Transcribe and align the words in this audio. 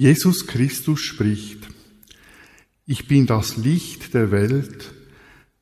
Jesus 0.00 0.46
Christus 0.46 1.00
spricht, 1.00 1.68
ich 2.86 3.06
bin 3.06 3.26
das 3.26 3.58
Licht 3.58 4.14
der 4.14 4.30
Welt, 4.30 4.92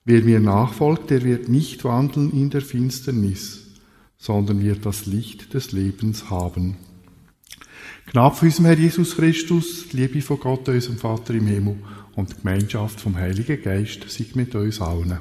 wer 0.05 0.23
mir 0.23 0.39
nachfolgt, 0.39 1.11
der 1.11 1.25
wird 1.25 1.49
nicht 1.49 1.83
wandeln 1.83 2.31
in 2.31 2.49
der 2.49 2.61
Finsternis, 2.61 3.67
sondern 4.17 4.63
wird 4.63 4.87
das 4.87 5.07
Licht 5.07 5.55
des 5.55 5.73
Lebens 5.73 6.31
haben. 6.31 6.77
Gnade 8.13 8.37
von 8.37 8.47
unserem 8.47 8.67
Herr 8.67 8.79
Jesus 8.79 9.17
Christus, 9.17 9.93
Liebe 9.93 10.23
von 10.23 10.39
Gott, 10.39 10.69
unserem 10.69 10.99
Vater 10.99 11.35
im 11.35 11.49
Himmel 11.49 11.79
und 12.15 12.31
die 12.31 12.37
Gemeinschaft 12.37 13.01
vom 13.01 13.17
Heiligen 13.17 13.61
Geist 13.61 14.09
sei 14.09 14.27
mit 14.35 14.55
uns 14.55 14.81
allen. 14.81 15.19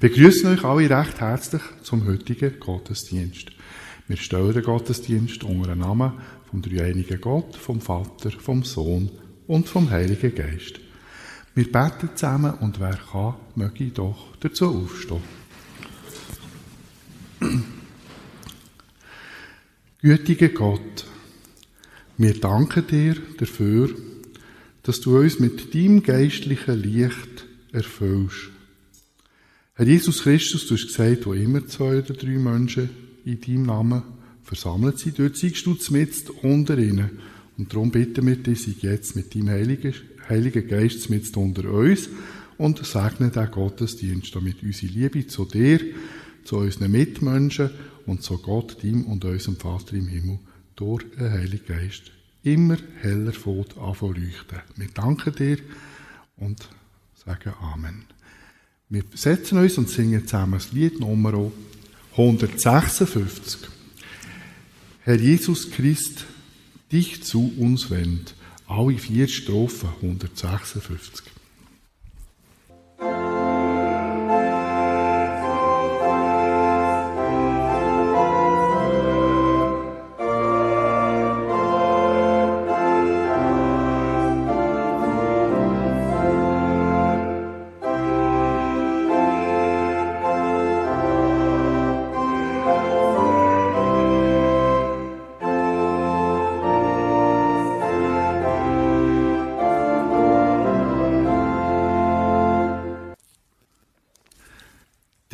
Begrüßen 0.00 0.54
euch 0.54 0.64
alle 0.64 0.88
recht 0.88 1.20
herzlich 1.20 1.62
zum 1.82 2.06
heutigen 2.06 2.58
Gottesdienst. 2.58 3.50
Wir 4.06 4.16
stellen 4.16 4.54
den 4.54 4.62
Gottesdienst 4.62 5.44
unter 5.44 5.68
den 5.68 5.80
Namen 5.80 6.12
vom 6.50 6.62
dreieinigen 6.62 7.20
Gott, 7.20 7.56
vom 7.56 7.80
Vater, 7.80 8.30
vom 8.30 8.64
Sohn 8.64 9.10
und 9.46 9.68
vom 9.68 9.90
Heiligen 9.90 10.34
Geist. 10.34 10.80
Wir 11.54 11.70
beten 11.70 12.10
zusammen 12.14 12.54
und 12.54 12.80
wer 12.80 12.96
kann, 12.96 13.34
möge 13.54 13.88
doch 13.88 14.36
dazu 14.40 14.84
aufstehen. 14.84 15.22
Gütiger 20.00 20.48
Gott, 20.50 21.06
wir 22.16 22.38
danken 22.38 22.86
dir 22.86 23.16
dafür, 23.38 23.90
dass 24.84 25.00
du 25.00 25.18
uns 25.18 25.40
mit 25.40 25.74
deinem 25.74 26.02
geistlichen 26.02 26.80
Licht 26.80 27.46
erfüllst. 27.72 28.50
Herr 29.74 29.86
Jesus 29.86 30.22
Christus, 30.22 30.66
du 30.66 30.74
hast 30.76 30.86
gesagt, 30.86 31.26
wo 31.26 31.34
immer 31.34 31.66
zwei 31.66 31.98
oder 31.98 32.14
drei 32.14 32.38
Menschen 32.38 32.90
in 33.24 33.40
deinem 33.40 33.64
Namen 33.64 34.17
versammelt 34.48 34.98
sind, 34.98 35.18
dort 35.18 35.36
seist 35.36 35.66
du 35.66 35.76
mit 35.90 36.30
unter 36.42 36.78
ihnen. 36.78 37.10
Und 37.58 37.72
darum 37.72 37.90
bitten 37.90 38.26
wir 38.26 38.36
dich, 38.36 38.62
sei 38.62 38.74
jetzt 38.80 39.14
mit 39.14 39.34
deinem 39.34 39.50
Heiligen, 39.50 39.94
Heiligen 40.28 40.66
Geist 40.66 41.10
mit 41.10 41.36
unter 41.36 41.70
uns 41.70 42.08
und 42.56 42.84
segne 42.84 43.30
den 43.30 43.50
Gottesdienst, 43.50 44.34
damit 44.34 44.62
unsere 44.62 44.92
Liebe 44.92 45.26
zu 45.26 45.44
dir, 45.44 45.80
zu 46.44 46.58
unseren 46.58 46.90
Mitmenschen 46.90 47.70
und 48.06 48.22
zu 48.22 48.38
Gott, 48.38 48.82
dem 48.82 49.04
und 49.04 49.24
unserem 49.24 49.56
Vater 49.56 49.94
im 49.94 50.08
Himmel 50.08 50.38
durch 50.76 51.04
den 51.18 51.30
Heiligen 51.30 51.66
Geist 51.66 52.10
immer 52.42 52.78
heller 53.00 53.32
fort 53.32 53.76
leuchten. 53.76 54.60
Wir 54.76 54.88
danken 54.94 55.34
dir 55.34 55.58
und 56.36 56.68
sagen 57.14 57.52
Amen. 57.60 58.04
Wir 58.88 59.02
setzen 59.14 59.58
uns 59.58 59.76
und 59.76 59.90
singen 59.90 60.26
zusammen 60.26 60.54
das 60.54 60.72
Lied 60.72 61.00
Nummer 61.00 61.50
156. 62.12 63.77
Herr 65.08 65.16
Jesus 65.16 65.70
Christ, 65.70 66.26
dich 66.92 67.22
zu 67.22 67.50
uns 67.56 67.88
wendet. 67.88 68.34
Alle 68.66 68.98
vier 68.98 69.26
Strophen, 69.26 69.88
156. 70.02 71.24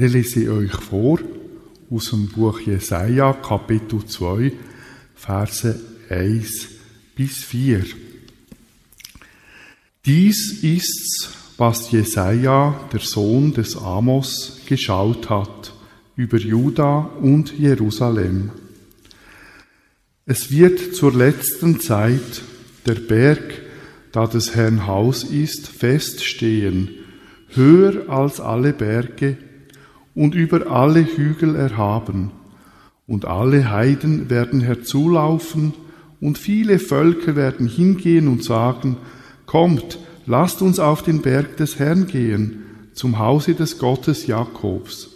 Dann 0.04 0.12
lese 0.12 0.42
ich 0.42 0.48
euch 0.50 0.72
vor 0.74 1.18
aus 1.88 2.10
dem 2.10 2.28
Buch 2.28 2.60
Jesaja, 2.60 3.32
Kapitel 3.32 4.04
2, 4.04 4.52
Verse 5.14 5.80
1 6.10 6.68
bis 7.16 7.42
4. 7.42 7.86
Dies 10.04 10.62
ist's, 10.62 11.30
was 11.56 11.90
Jesaja, 11.90 12.78
der 12.92 13.00
Sohn 13.00 13.54
des 13.54 13.78
Amos, 13.78 14.60
geschaut 14.66 15.30
hat 15.30 15.72
über 16.16 16.36
Juda 16.36 17.10
und 17.22 17.58
Jerusalem. 17.58 18.50
Es 20.26 20.50
wird 20.50 20.94
zur 20.94 21.14
letzten 21.14 21.80
Zeit 21.80 22.42
der 22.84 22.96
Berg, 22.96 23.62
da 24.12 24.26
des 24.26 24.54
Herrn 24.54 24.86
Haus 24.86 25.24
ist, 25.24 25.66
feststehen, 25.66 26.90
höher 27.54 28.10
als 28.10 28.38
alle 28.38 28.74
Berge 28.74 29.38
und 30.14 30.34
über 30.34 30.70
alle 30.70 31.04
Hügel 31.04 31.56
erhaben, 31.56 32.30
und 33.06 33.26
alle 33.26 33.70
Heiden 33.70 34.30
werden 34.30 34.60
herzulaufen, 34.60 35.74
und 36.20 36.38
viele 36.38 36.78
Völker 36.78 37.36
werden 37.36 37.66
hingehen 37.66 38.28
und 38.28 38.42
sagen, 38.42 38.96
Kommt, 39.46 39.98
lasst 40.26 40.62
uns 40.62 40.78
auf 40.78 41.02
den 41.02 41.20
Berg 41.20 41.58
des 41.58 41.78
Herrn 41.78 42.06
gehen, 42.06 42.62
zum 42.94 43.18
Hause 43.18 43.54
des 43.54 43.78
Gottes 43.78 44.26
Jakobs, 44.26 45.10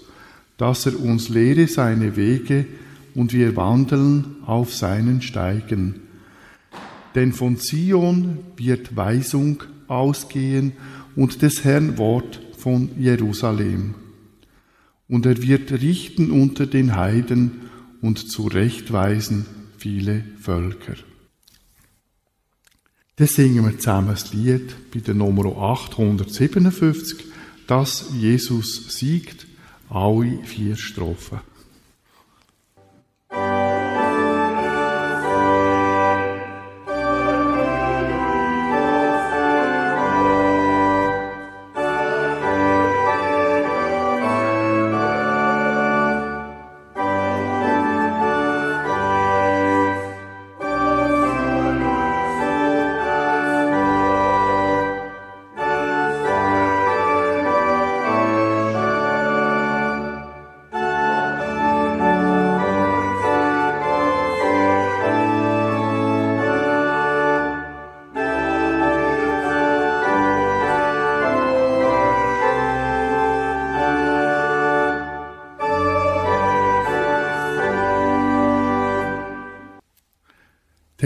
dass 0.58 0.84
er 0.86 1.00
uns 1.00 1.28
lehre 1.28 1.66
seine 1.66 2.16
Wege 2.16 2.66
und 3.14 3.32
wir 3.32 3.56
wandeln 3.56 4.36
auf 4.44 4.74
seinen 4.74 5.22
Steigen. 5.22 6.00
Denn 7.14 7.32
von 7.32 7.56
Zion 7.56 8.38
wird 8.56 8.96
Weisung 8.96 9.62
ausgehen 9.86 10.72
und 11.16 11.40
des 11.40 11.64
Herrn 11.64 11.96
Wort 11.96 12.40
von 12.58 12.90
Jerusalem 12.98 13.94
und 15.08 15.26
er 15.26 15.42
wird 15.42 15.72
richten 15.72 16.30
unter 16.30 16.66
den 16.66 16.96
Heiden 16.96 17.70
und 18.00 18.30
zurechtweisen 18.30 19.46
viele 19.76 20.24
Völker. 20.40 20.94
Dann 23.16 23.26
singen 23.26 23.64
wir 23.64 23.76
zusammen 23.78 24.08
das 24.08 24.32
Lied 24.32 24.92
bei 24.92 25.00
der 25.00 25.14
Nummer 25.14 25.46
857, 25.56 27.24
dass 27.66 28.10
Jesus 28.16 28.96
siegt, 28.96 29.46
alle 29.90 30.44
vier 30.44 30.76
Strophen. 30.76 31.40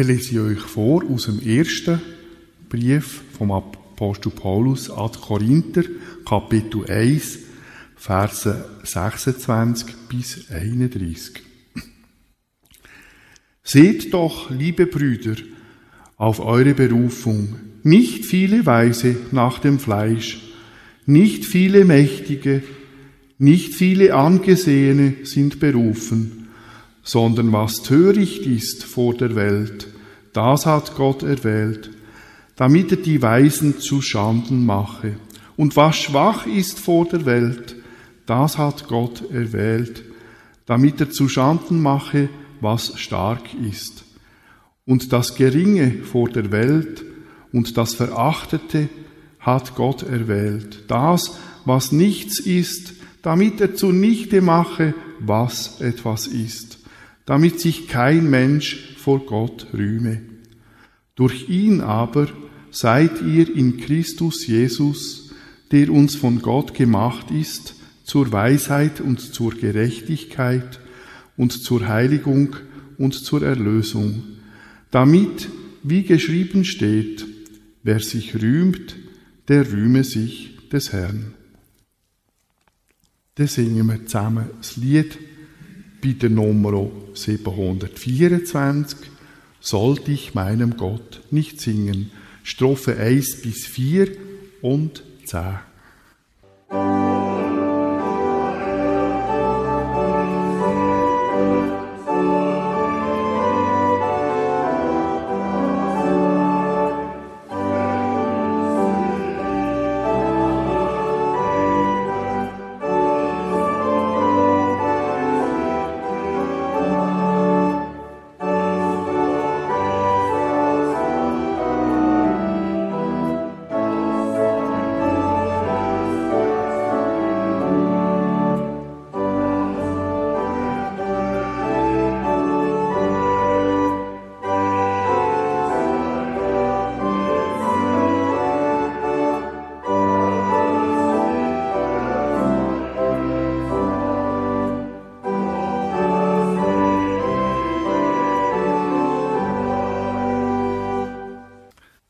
Dann 0.02 0.08
lese 0.08 0.32
ich 0.32 0.40
euch 0.40 0.58
vor 0.58 1.04
aus 1.08 1.26
dem 1.26 1.38
ersten 1.38 2.00
Brief 2.68 3.22
vom 3.38 3.52
Apostel 3.52 4.30
Paulus 4.30 4.86
die 4.86 5.18
Korinther, 5.20 5.84
Kapitel 6.24 6.90
1, 6.90 7.38
Verse 7.94 8.64
26 8.82 9.94
bis 10.08 10.50
31. 10.50 11.40
Seht 13.62 14.12
doch, 14.12 14.50
liebe 14.50 14.86
Brüder, 14.86 15.36
auf 16.16 16.40
eure 16.40 16.74
Berufung, 16.74 17.60
nicht 17.84 18.24
viele 18.24 18.66
Weise 18.66 19.14
nach 19.30 19.60
dem 19.60 19.78
Fleisch, 19.78 20.42
nicht 21.06 21.44
viele 21.44 21.84
Mächtige, 21.84 22.64
nicht 23.38 23.72
viele 23.72 24.16
Angesehene 24.16 25.18
sind 25.22 25.60
berufen, 25.60 26.48
sondern 27.04 27.52
was 27.52 27.84
töricht 27.84 28.46
ist 28.46 28.82
vor 28.82 29.14
der 29.14 29.36
Welt, 29.36 29.91
das 30.32 30.66
hat 30.66 30.96
Gott 30.96 31.22
erwählt, 31.22 31.90
damit 32.56 32.90
er 32.90 32.98
die 32.98 33.22
Weisen 33.22 33.78
zu 33.78 34.02
Schanden 34.02 34.64
mache. 34.64 35.16
Und 35.56 35.76
was 35.76 35.96
schwach 35.96 36.46
ist 36.46 36.78
vor 36.78 37.06
der 37.06 37.24
Welt, 37.26 37.76
das 38.26 38.58
hat 38.58 38.88
Gott 38.88 39.30
erwählt, 39.30 40.04
damit 40.66 41.00
er 41.00 41.10
zu 41.10 41.28
Schanden 41.28 41.82
mache, 41.82 42.28
was 42.60 42.98
stark 42.98 43.42
ist. 43.54 44.04
Und 44.86 45.12
das 45.12 45.34
Geringe 45.34 46.02
vor 46.02 46.28
der 46.28 46.50
Welt 46.50 47.04
und 47.52 47.76
das 47.76 47.94
Verachtete 47.94 48.88
hat 49.38 49.74
Gott 49.74 50.02
erwählt. 50.02 50.84
Das, 50.88 51.36
was 51.64 51.92
nichts 51.92 52.38
ist, 52.38 52.94
damit 53.22 53.60
er 53.60 53.74
zunichte 53.74 54.40
mache, 54.40 54.94
was 55.20 55.80
etwas 55.80 56.26
ist, 56.26 56.78
damit 57.26 57.60
sich 57.60 57.88
kein 57.88 58.28
Mensch 58.28 58.96
vor 58.96 59.24
Gott 59.26 59.68
rühme. 59.72 60.22
Durch 61.14 61.48
ihn 61.48 61.80
aber 61.80 62.28
seid 62.70 63.22
ihr 63.22 63.54
in 63.54 63.76
Christus 63.78 64.46
Jesus, 64.46 65.30
der 65.70 65.90
uns 65.90 66.16
von 66.16 66.40
Gott 66.42 66.74
gemacht 66.74 67.30
ist, 67.30 67.74
zur 68.04 68.32
Weisheit 68.32 69.00
und 69.00 69.20
zur 69.20 69.52
Gerechtigkeit 69.52 70.80
und 71.36 71.52
zur 71.52 71.86
Heiligung 71.86 72.56
und 72.98 73.14
zur 73.14 73.42
Erlösung, 73.42 74.22
damit, 74.90 75.48
wie 75.82 76.02
geschrieben 76.02 76.64
steht, 76.64 77.26
wer 77.82 78.00
sich 78.00 78.40
rühmt, 78.40 78.96
der 79.48 79.70
rühme 79.70 80.04
sich 80.04 80.56
des 80.70 80.92
Herrn. 80.92 81.34
Dann 83.34 83.46
singen 83.46 83.86
wir 83.86 84.04
zusammen 84.06 84.50
das 84.58 84.76
Lied 84.76 85.18
bei 86.02 86.12
der 86.12 86.30
Nummer 86.30 86.90
724, 87.14 88.98
Sollte 89.60 90.10
ich 90.10 90.34
meinem 90.34 90.76
Gott 90.76 91.20
nicht 91.30 91.60
singen. 91.60 92.10
Strophe 92.42 92.96
1 92.96 93.42
bis 93.42 93.64
4 93.66 94.08
und 94.60 95.04
10. 95.24 95.60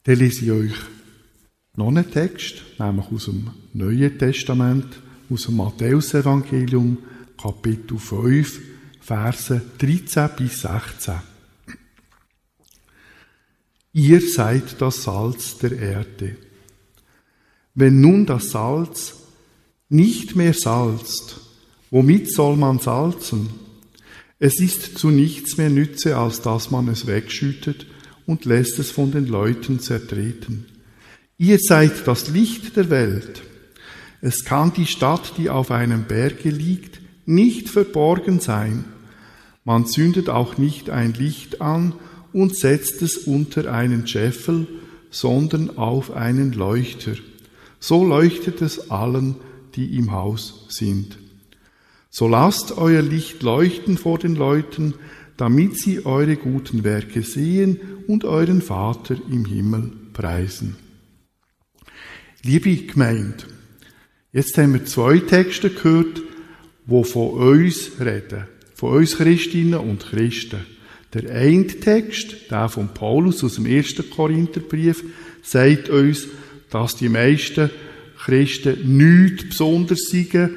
Dann 0.05 0.17
lese 0.17 0.45
ich 0.45 0.51
euch 0.51 0.73
noch 1.77 1.89
einen 1.89 2.11
Text, 2.11 2.57
nämlich 2.79 3.07
aus 3.07 3.27
dem 3.27 3.51
Neuen 3.73 4.19
Testament, 4.19 4.87
aus 5.31 5.43
dem 5.43 5.57
Matthäusevangelium, 5.57 6.99
Kapitel 7.41 7.99
5, 7.99 8.61
Verse 9.01 9.63
13 9.79 10.29
bis 10.37 10.63
16. 10.63 11.15
Ihr 13.93 14.21
seid 14.21 14.81
das 14.81 15.05
Salz 15.05 15.59
der 15.59 15.73
Erde. 15.73 16.37
Wenn 17.75 18.01
nun 18.01 18.27
das 18.27 18.51
Salz 18.51 19.15
nicht 19.89 20.35
mehr 20.35 20.55
salzt, 20.55 21.41
womit 21.91 22.33
soll 22.33 22.57
man 22.57 22.81
salzen? 22.81 23.51
Es 24.41 24.59
ist 24.59 24.99
zu 24.99 25.11
nichts 25.11 25.59
mehr 25.59 25.71
Nütze, 25.71 26.17
als 26.17 26.43
dass 26.43 26.73
man 26.73 26.89
es 26.89 27.07
wegschüttet 27.07 27.87
und 28.27 28.45
lässt 28.45 28.79
es 28.79 28.91
von 28.91 29.13
den 29.13 29.27
Leuten 29.27 29.81
zertreten. 29.81 30.67
Ihr 31.39 31.59
seid 31.61 32.07
das 32.07 32.29
Licht 32.29 32.77
der 32.77 32.91
Welt. 32.91 33.43
Es 34.21 34.45
kann 34.45 34.73
die 34.73 34.87
Stadt, 34.87 35.35
die 35.39 35.51
auf 35.51 35.71
einem 35.71 36.05
Berge 36.05 36.51
liegt, 36.51 37.01
nicht 37.27 37.69
verborgen 37.69 38.41
sein. 38.41 38.85
Man 39.65 39.87
zündet 39.87 40.29
auch 40.29 40.59
nicht 40.59 40.91
ein 40.91 41.15
Licht 41.15 41.61
an 41.61 41.95
und 42.33 42.57
setzt 42.57 43.03
es 43.03 43.17
unter 43.19 43.73
einen 43.73 44.07
Scheffel, 44.07 44.67
sondern 45.11 45.77
auf 45.77 46.13
einen 46.13 46.53
Leuchter. 46.53 47.15
So 47.79 48.05
leuchtet 48.05 48.63
es 48.63 48.91
allen, 48.91 49.37
die 49.75 49.97
im 49.97 50.13
Haus 50.13 50.67
sind. 50.69 51.19
So 52.11 52.29
lasst 52.29 52.77
euer 52.77 53.03
Licht 53.03 53.43
leuchten 53.43 53.99
vor 53.99 54.19
den 54.19 54.37
Leuten, 54.37 54.95
damit 55.37 55.79
sie 55.79 56.05
eure 56.05 56.37
guten 56.37 56.85
Werke 56.85 57.23
sehen 57.23 57.81
und 58.07 58.25
euren 58.25 58.63
Vater 58.63 59.17
im 59.31 59.45
Himmel 59.45 59.91
preisen. 60.13 60.77
Liebe 62.43 62.75
Gemeinde, 62.77 63.45
jetzt 64.33 64.57
haben 64.59 64.75
wir 64.75 64.85
zwei 64.85 65.19
Texte 65.19 65.71
gehört, 65.71 66.23
wo 66.87 67.05
von 67.05 67.31
uns 67.31 67.93
reden, 68.01 68.47
von 68.75 68.99
uns 68.99 69.17
Christinnen 69.17 69.79
und 69.79 70.05
Christen. 70.05 70.67
Der 71.15 71.31
eine 71.31 71.67
Text, 71.67 72.51
der 72.51 72.69
von 72.69 72.89
Paulus 72.89 73.45
aus 73.45 73.57
dem 73.57 73.67
ersten 73.67 74.09
Korintherbrief, 74.11 75.05
sagt 75.43 75.89
uns, 75.91 76.27
dass 76.71 76.97
die 76.97 77.09
meisten 77.09 77.71
Christen 78.19 78.97
nichts 78.97 79.49
besonders 79.49 80.09
sagen, 80.11 80.57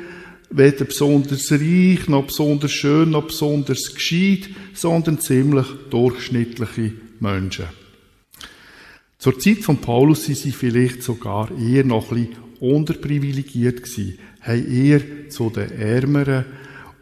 weder 0.49 0.85
besonders 0.85 1.51
reich, 1.51 2.07
noch 2.07 2.27
besonders 2.27 2.71
schön, 2.71 3.11
noch 3.11 3.27
besonders 3.27 3.93
gescheit, 3.93 4.49
sondern 4.73 5.19
ziemlich 5.19 5.65
durchschnittliche 5.89 6.93
Menschen. 7.19 7.65
Zur 9.17 9.39
Zeit 9.39 9.59
von 9.59 9.77
Paulus 9.77 10.25
sind 10.25 10.37
sie 10.37 10.51
vielleicht 10.51 11.01
sogar 11.01 11.49
eher 11.57 11.83
noch 11.83 12.11
ein 12.11 12.27
bisschen 12.27 12.45
unterprivilegiert 12.59 13.83
gewesen, 13.83 14.19
haben 14.41 14.71
eher 14.71 15.29
zu 15.29 15.49
den 15.49 15.71
ärmeren 15.71 16.45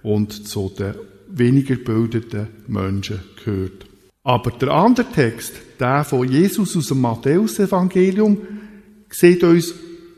und 0.04 0.48
zu 0.48 0.72
den 0.78 0.96
weniger 1.28 1.76
gebildeten 1.76 2.48
Menschen 2.68 3.20
gehört. 3.44 3.86
Aber 4.24 4.52
der 4.52 4.72
andere 4.72 5.06
Text, 5.12 5.54
der 5.80 6.06
von 6.06 6.30
Jesus 6.30 6.78
aus 6.78 6.88
dem 6.88 7.02
Matthäusevangelium, 7.02 8.38
sieht 9.10 9.44
uns 9.44 9.74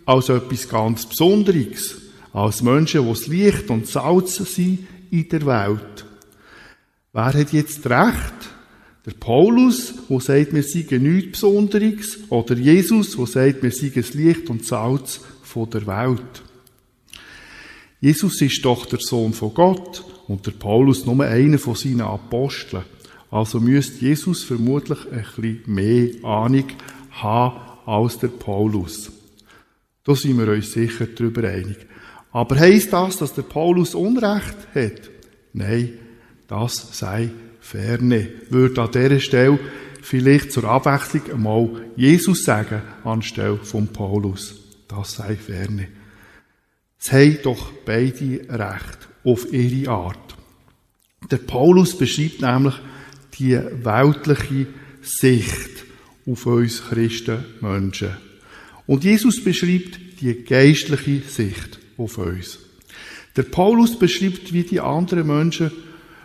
als 0.05 0.29
etwas 0.29 0.69
ganz 0.69 1.05
Besonderes 1.07 2.04
als 2.35 2.61
Menschen, 2.61 3.03
die 3.03 3.09
das 3.09 3.27
Licht 3.27 3.69
und 3.69 3.87
Salz 3.87 4.35
sind 4.35 4.85
in 5.09 5.29
der 5.29 5.45
Welt. 5.45 6.05
Wer 7.13 7.33
hat 7.33 7.53
jetzt 7.53 7.89
recht? 7.89 8.33
Der 9.05 9.11
Paulus, 9.11 9.93
der 10.09 10.19
sagt, 10.19 10.53
wir 10.53 10.63
seien 10.63 11.03
nichts 11.03 11.31
Besonderes, 11.31 12.19
oder 12.29 12.55
Jesus, 12.55 13.15
der 13.15 13.27
sagt, 13.27 13.63
wir 13.63 13.71
seien 13.71 13.93
das 13.95 14.13
Licht 14.13 14.49
und 14.49 14.65
Salz 14.65 15.21
der 15.55 15.87
Welt. 15.87 16.43
Jesus 18.01 18.41
ist 18.41 18.65
doch 18.65 18.85
der 18.85 18.99
Sohn 18.99 19.31
von 19.31 19.53
Gott 19.53 20.03
und 20.27 20.45
der 20.45 20.51
Paulus 20.51 21.05
nur 21.05 21.23
einer 21.23 21.57
von 21.57 21.75
seinen 21.75 22.01
Aposteln. 22.01 22.83
Also 23.31 23.61
müsste 23.61 24.03
Jesus 24.03 24.43
vermutlich 24.43 24.99
ein 25.09 25.25
bisschen 25.37 25.61
mehr 25.67 26.09
Ahnung 26.25 26.65
haben 27.11 27.61
als 27.85 28.19
der 28.19 28.27
Paulus. 28.27 29.09
Da 30.03 30.13
sind 30.13 30.37
wir 30.37 30.49
uns 30.49 30.73
sicher 30.73 31.07
darüber 31.07 31.47
einig. 31.47 31.87
Aber 32.35 32.59
heisst 32.59 32.91
das, 32.91 33.15
dass 33.15 33.33
der 33.33 33.43
Paulus 33.43 33.95
Unrecht 33.95 34.57
hat? 34.75 35.09
Nein, 35.53 35.93
das 36.49 36.89
sei 36.91 37.29
ferne. 37.61 38.27
Würde 38.49 38.81
an 38.81 38.91
dieser 38.91 39.21
Stelle 39.21 39.57
vielleicht 40.01 40.51
zur 40.51 40.65
Abwechslung 40.65 41.31
einmal 41.31 41.69
Jesus 41.95 42.43
sagen, 42.43 42.81
anstelle 43.05 43.59
von 43.59 43.87
Paulus. 43.87 44.53
Das 44.89 45.13
sei 45.13 45.37
ferne. 45.37 45.87
Es 46.99 47.13
haben 47.13 47.37
doch 47.41 47.71
beide 47.85 48.41
Recht 48.49 49.07
auf 49.23 49.53
ihre 49.53 49.89
Art. 49.91 50.35
Der 51.31 51.37
Paulus 51.37 51.97
beschreibt 51.97 52.41
nämlich 52.41 52.75
die 53.39 53.57
weltliche 53.81 54.67
Sicht 55.01 55.85
auf 56.27 56.45
uns 56.45 56.83
Christen 56.83 57.45
Menschen. 57.61 58.09
Und 58.87 59.05
Jesus 59.05 59.41
beschreibt 59.41 60.19
die 60.19 60.43
geistliche 60.43 61.21
Sicht 61.29 61.79
auf 61.97 62.17
uns. 62.17 62.59
Der 63.35 63.43
Paulus 63.43 63.97
beschreibt, 63.97 64.53
wie 64.53 64.63
die 64.63 64.79
anderen 64.79 65.27
Menschen 65.27 65.71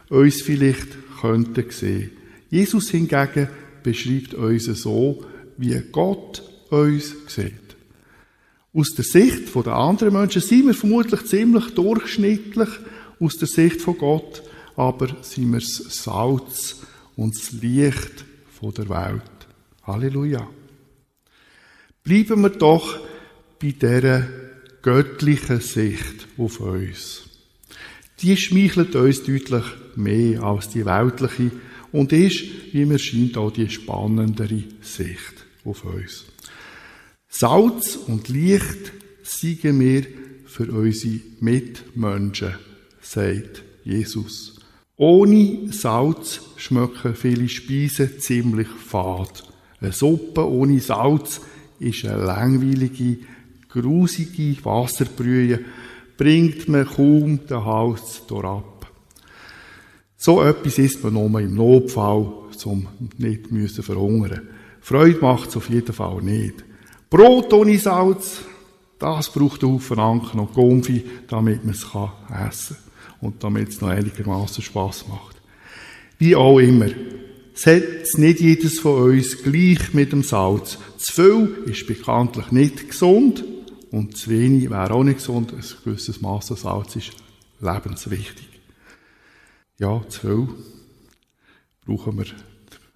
uns 0.08 0.42
vielleicht 0.42 0.88
könnten 1.20 1.70
sehen. 1.70 2.10
Jesus 2.50 2.90
hingegen 2.90 3.48
beschreibt 3.82 4.34
uns 4.34 4.64
so, 4.64 5.24
wie 5.56 5.80
Gott 5.92 6.42
uns 6.70 7.14
sieht. 7.26 7.54
Aus 8.72 8.94
der 8.94 9.04
Sicht 9.04 9.54
der 9.54 9.74
anderen 9.74 10.14
Menschen 10.14 10.42
sind 10.42 10.66
wir 10.66 10.74
vermutlich 10.74 11.24
ziemlich 11.26 11.74
durchschnittlich, 11.74 12.68
aus 13.18 13.36
der 13.36 13.48
Sicht 13.48 13.80
von 13.80 13.98
Gott 13.98 14.42
aber 14.80 15.08
sind 15.20 15.52
wir 15.52 15.60
das 15.60 16.02
Salz 16.02 16.76
und 17.14 17.34
das 17.34 17.52
Licht 17.52 18.24
der 18.62 18.88
Welt. 18.88 19.22
Halleluja. 19.82 20.48
Bleiben 22.02 22.40
wir 22.40 22.48
doch 22.48 22.98
bei 23.60 23.72
dieser 23.72 24.26
göttlichen 24.82 25.60
Sicht 25.60 26.28
auf 26.36 26.60
uns. 26.60 27.22
Die 28.22 28.36
schmeichelt 28.36 28.94
uns 28.96 29.22
deutlich 29.22 29.64
mehr 29.96 30.42
als 30.42 30.68
die 30.68 30.84
weltliche 30.84 31.52
und 31.92 32.12
ist, 32.12 32.44
wie 32.72 32.84
mir 32.84 32.98
scheint, 32.98 33.36
auch 33.36 33.50
die 33.50 33.68
spannendere 33.68 34.64
Sicht 34.82 35.46
auf 35.64 35.84
uns. 35.84 36.24
Salz 37.28 37.96
und 37.96 38.28
Licht 38.28 38.92
siegen 39.22 39.80
wir 39.80 40.04
für 40.46 40.70
unsere 40.70 41.20
Mitmenschen, 41.40 42.54
sagt 43.00 43.62
Jesus. 43.84 44.60
Ohne 44.96 45.72
Salz 45.72 46.40
schmecken 46.56 47.14
viele 47.14 47.48
Speisen 47.48 48.20
ziemlich 48.20 48.68
fad. 48.68 49.44
Eine 49.80 49.92
Suppe 49.92 50.46
ohne 50.46 50.80
Salz 50.80 51.40
ist 51.78 52.04
eine 52.04 52.22
langweilige, 52.22 53.18
grusige 53.72 54.64
Wasserbrühe, 54.64 55.60
bringt 56.16 56.68
man 56.68 56.86
kaum 56.86 57.46
den 57.46 57.64
Hals 57.64 58.22
ab. 58.30 58.86
So 60.16 60.42
etwas 60.42 60.78
isst 60.78 61.02
man 61.02 61.14
nur 61.14 61.40
im 61.40 61.54
Notfall, 61.54 62.30
um 62.64 62.88
nicht 63.16 63.50
müssen 63.50 63.82
verhungern. 63.82 64.48
Freude 64.82 65.20
macht 65.20 65.48
es 65.48 65.56
auf 65.56 65.70
jeden 65.70 65.94
Fall 65.94 66.20
nicht. 66.22 66.64
Brot 67.08 67.52
ohne 67.52 67.78
Salz, 67.78 68.42
das 68.98 69.32
braucht 69.32 69.62
einen 69.64 69.74
Haufen 69.74 69.98
Anken 69.98 70.40
und 70.40 70.52
Gomfi, 70.52 71.04
damit 71.26 71.64
man 71.64 71.74
es 71.74 71.84
essen 71.84 72.76
kann 72.76 73.20
und 73.20 73.42
damit 73.42 73.70
es 73.70 73.80
noch 73.80 73.88
einigermaßen 73.88 74.62
Spaß 74.62 75.08
macht. 75.08 75.40
Wie 76.18 76.36
auch 76.36 76.58
immer. 76.58 76.90
Hat 77.64 77.82
nicht 78.16 78.40
jedes 78.40 78.78
von 78.78 79.10
uns 79.10 79.42
gleich 79.42 79.92
mit 79.92 80.12
dem 80.12 80.22
Salz. 80.22 80.78
Zu 80.98 81.12
viel 81.12 81.72
ist 81.72 81.86
bekanntlich 81.86 82.52
nicht 82.52 82.88
gesund 82.88 83.44
und 83.90 84.16
zu 84.16 84.30
wenig 84.30 84.70
wäre 84.70 84.92
auch 84.92 85.02
nicht 85.02 85.18
gesund. 85.18 85.52
Ein 85.52 85.64
gewisses 85.84 86.20
Maß 86.20 86.52
an 86.52 86.56
Salz 86.56 86.96
ist 86.96 87.12
lebenswichtig. 87.60 88.48
Ja, 89.78 90.02
zu 90.08 90.20
viel 90.20 90.48
brauchen 91.86 92.18
wir 92.18 92.26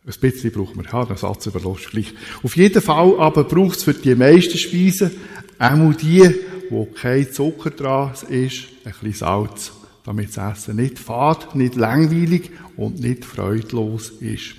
ein 0.06 0.12
bisschen 0.20 0.52
brauchen 0.52 0.76
wir, 0.76 0.90
ja, 0.92 1.04
den 1.06 1.16
Satz 1.16 1.46
überlässt 1.46 1.90
gleich. 1.90 2.12
Auf 2.42 2.56
jeden 2.56 2.82
Fall 2.82 3.18
aber 3.18 3.44
braucht 3.44 3.78
es 3.78 3.84
für 3.84 3.94
die 3.94 4.14
meisten 4.14 4.58
Speisen, 4.58 5.10
auch 5.58 5.94
die, 5.94 6.34
wo 6.68 6.84
kein 6.84 7.32
Zucker 7.32 7.70
dran 7.70 8.12
ist, 8.28 8.64
ein 8.84 8.92
bisschen 8.92 9.12
Salz 9.14 9.72
damit 10.04 10.36
das 10.36 10.58
Essen 10.58 10.76
nicht 10.76 10.98
fad, 10.98 11.54
nicht 11.54 11.74
langweilig 11.74 12.50
und 12.76 13.00
nicht 13.00 13.24
freudlos 13.24 14.10
ist. 14.20 14.54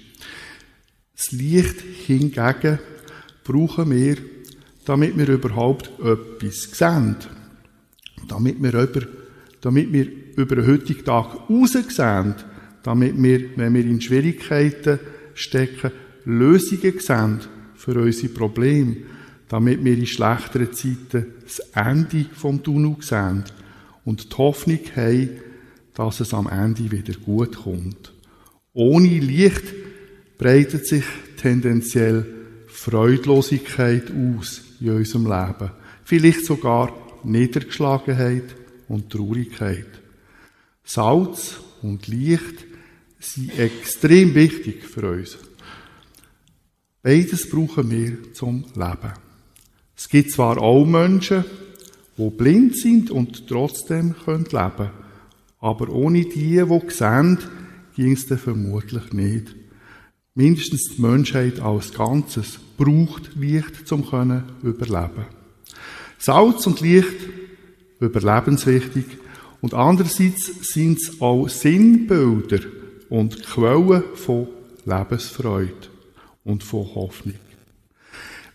Das 1.15 1.31
Licht 1.31 1.81
hingegen 2.07 2.79
brauchen 3.43 3.91
wir, 3.91 4.17
damit 4.85 5.17
wir 5.17 5.27
überhaupt 5.27 5.89
etwas 5.99 6.63
sehen. 6.71 7.15
Damit 8.27 8.61
wir 8.61 8.73
über, 8.73 9.01
damit 9.61 9.91
wir 9.91 10.07
über 10.35 10.55
den 10.55 10.67
heutigen 10.67 11.03
Tag 11.03 11.49
raussehen. 11.49 12.35
Damit 12.83 13.21
wir, 13.21 13.57
wenn 13.57 13.73
wir 13.73 13.83
in 13.85 13.99
Schwierigkeiten 13.99 14.99
stecken, 15.33 15.91
Lösungen 16.25 16.99
sehen 16.99 17.39
für 17.75 17.99
unsere 17.99 18.33
Probleme. 18.33 18.97
Damit 19.49 19.83
wir 19.83 19.97
in 19.97 20.05
schlechteren 20.05 20.73
Zeiten 20.73 21.33
das 21.43 21.59
Ende 21.73 22.25
vom 22.33 22.63
Tunnel 22.63 22.95
sehen 23.01 23.43
und 24.05 24.31
die 24.31 24.37
Hoffnung 24.37 24.79
haben, 24.95 25.29
dass 25.93 26.19
es 26.19 26.33
am 26.33 26.47
Ende 26.47 26.91
wieder 26.91 27.13
gut 27.13 27.55
kommt. 27.55 28.13
Ohne 28.73 29.07
Licht 29.07 29.63
breitet 30.37 30.85
sich 30.85 31.05
tendenziell 31.37 32.34
Freudlosigkeit 32.85 34.11
aus 34.11 34.61
in 34.79 34.91
unserem 34.91 35.23
Leben. 35.23 35.71
Vielleicht 36.03 36.45
sogar 36.45 36.93
Niedergeschlagenheit 37.23 38.55
und 38.87 39.09
Traurigkeit. 39.09 39.87
Salz 40.83 41.55
und 41.81 42.05
Licht 42.05 42.63
sind 43.19 43.57
extrem 43.57 44.35
wichtig 44.35 44.83
für 44.83 45.13
uns. 45.13 45.35
Beides 47.01 47.49
brauchen 47.49 47.89
wir 47.89 48.33
zum 48.33 48.65
Leben. 48.75 49.13
Es 49.97 50.07
gibt 50.07 50.31
zwar 50.31 50.59
auch 50.59 50.85
Menschen, 50.85 51.43
die 52.19 52.29
blind 52.29 52.77
sind 52.77 53.09
und 53.09 53.47
trotzdem 53.47 54.13
leben 54.27 54.43
können. 54.43 54.91
Aber 55.59 55.89
ohne 55.89 56.25
die, 56.25 56.63
die 56.63 56.89
sehen, 56.89 57.39
ging 57.95 58.11
es 58.11 58.25
vermutlich 58.25 59.11
nicht. 59.11 59.64
Mindestens 60.37 60.95
die 60.95 61.01
Menschheit 61.01 61.61
als 61.61 61.93
Ganzes 61.93 62.59
braucht 62.77 63.35
Licht, 63.35 63.89
um 63.93 64.05
können 64.05 64.43
überleben. 64.61 65.25
Salz 66.17 66.67
und 66.67 66.81
Licht 66.81 67.15
überlebenswichtig 68.01 69.05
und 69.61 69.73
andererseits 69.73 70.73
sind 70.73 70.97
es 70.97 71.21
auch 71.21 71.47
Sinnbilder 71.47 72.59
und 73.09 73.43
Quellen 73.43 74.03
von 74.15 74.49
Lebensfreude 74.85 75.73
und 76.43 76.63
von 76.63 76.93
Hoffnung. 76.95 77.35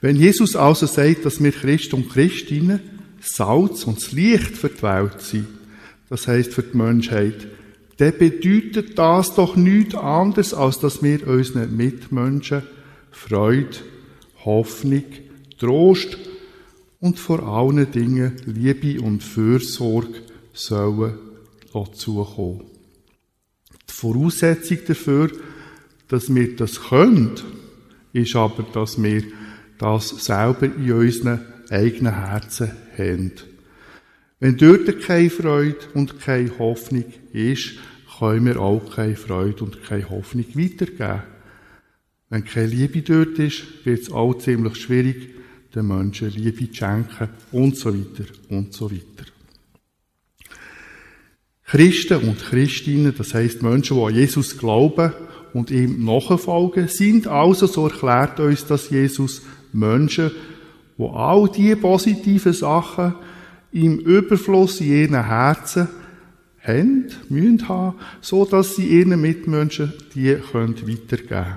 Wenn 0.02 0.16
Jesus 0.16 0.56
also 0.56 0.84
sagt, 0.84 1.24
dass 1.24 1.42
wir 1.42 1.52
Christ 1.52 1.94
und 1.94 2.10
Christinnen 2.10 2.80
Salz 3.22 3.84
und 3.84 4.02
das 4.02 4.12
Licht 4.12 4.56
für 4.56 4.68
die 4.68 4.82
Welt 4.82 5.20
sind, 5.22 5.46
das 6.10 6.26
heißt 6.26 6.52
für 6.52 6.62
die 6.62 6.76
Menschheit, 6.76 7.46
dann 8.00 8.16
bedeutet 8.16 8.98
das 8.98 9.34
doch 9.34 9.56
nichts 9.56 9.94
anderes, 9.94 10.54
als 10.54 10.78
dass 10.78 11.02
wir 11.02 11.26
unseren 11.26 11.76
Mitmenschen 11.76 12.62
Freude, 13.10 13.76
Hoffnung, 14.42 15.04
Trost 15.58 16.16
und 16.98 17.18
vor 17.18 17.42
allen 17.42 17.92
Dingen 17.92 18.36
Liebe 18.46 19.02
und 19.02 19.22
Fürsorge 19.22 20.22
sollen 20.54 21.12
zukommen. 21.92 22.64
Die 23.86 23.92
Voraussetzung 23.92 24.78
dafür, 24.86 25.30
dass 26.08 26.34
wir 26.34 26.56
das 26.56 26.80
können, 26.80 27.32
ist 28.14 28.34
aber, 28.34 28.62
dass 28.72 29.02
wir 29.02 29.24
das 29.76 30.08
selber 30.08 30.64
in 30.64 30.90
unseren 30.90 31.40
eigenen 31.68 32.14
Herzen 32.14 32.70
haben. 32.96 33.32
Wenn 34.38 34.56
dort 34.56 35.02
keine 35.02 35.28
Freude 35.28 35.76
und 35.92 36.18
keine 36.18 36.58
Hoffnung 36.58 37.04
ist, 37.34 37.74
können 38.20 38.44
wir 38.44 38.60
auch 38.60 38.94
keine 38.94 39.16
Freude 39.16 39.64
und 39.64 39.82
keine 39.82 40.10
Hoffnung 40.10 40.44
weitergeben. 40.54 41.22
Wenn 42.28 42.44
keine 42.44 42.66
Liebe 42.66 43.00
dort 43.00 43.38
ist, 43.38 43.64
wird 43.84 44.02
es 44.02 44.12
auch 44.12 44.34
ziemlich 44.34 44.76
schwierig, 44.76 45.30
den 45.74 45.88
Menschen 45.88 46.30
Liebe 46.30 46.70
zu 46.70 46.74
schenken 46.76 47.30
und 47.50 47.76
so 47.76 47.92
weiter 47.94 48.30
und 48.50 48.74
so 48.74 48.90
weiter. 48.90 49.24
Christen 51.64 52.28
und 52.28 52.38
Christinnen, 52.40 53.14
das 53.16 53.32
heißt 53.32 53.62
Menschen, 53.62 53.96
die 53.96 54.02
an 54.04 54.14
Jesus 54.14 54.58
glauben 54.58 55.12
und 55.54 55.70
ihm 55.70 56.04
nachfolgen, 56.04 56.88
sind 56.88 57.26
also, 57.26 57.66
so 57.66 57.86
erklärt 57.86 58.38
uns 58.38 58.66
das 58.66 58.90
Jesus, 58.90 59.42
Menschen, 59.72 60.30
wo 60.98 61.10
all 61.10 61.48
die 61.48 61.74
positiven 61.74 62.52
Sachen 62.52 63.14
im 63.72 63.98
Überfluss 63.98 64.80
in 64.80 64.88
ihren 64.88 65.24
Herzen 65.26 65.88
haben, 66.62 67.08
müssen 67.28 67.68
haben, 67.68 67.98
so 68.20 68.44
dass 68.44 68.76
sie 68.76 68.86
ihren 68.86 69.20
Mitmenschen 69.20 69.92
die 70.14 70.36
können 70.52 70.76
weitergeben 70.76 71.28
können. 71.28 71.56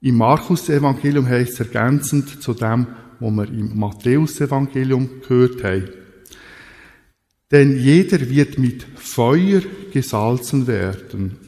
Im 0.00 0.16
Markus-Evangelium 0.16 1.26
heißt 1.26 1.54
es 1.54 1.60
ergänzend 1.60 2.40
zu 2.40 2.54
dem, 2.54 2.86
was 3.20 3.32
wir 3.32 3.48
im 3.48 3.78
Matthäus-Evangelium 3.78 5.22
gehört 5.26 5.64
haben. 5.64 5.88
Denn 7.50 7.78
jeder 7.78 8.28
wird 8.28 8.58
mit 8.58 8.84
Feuer 8.96 9.62
gesalzen 9.92 10.66
werden. 10.66 11.38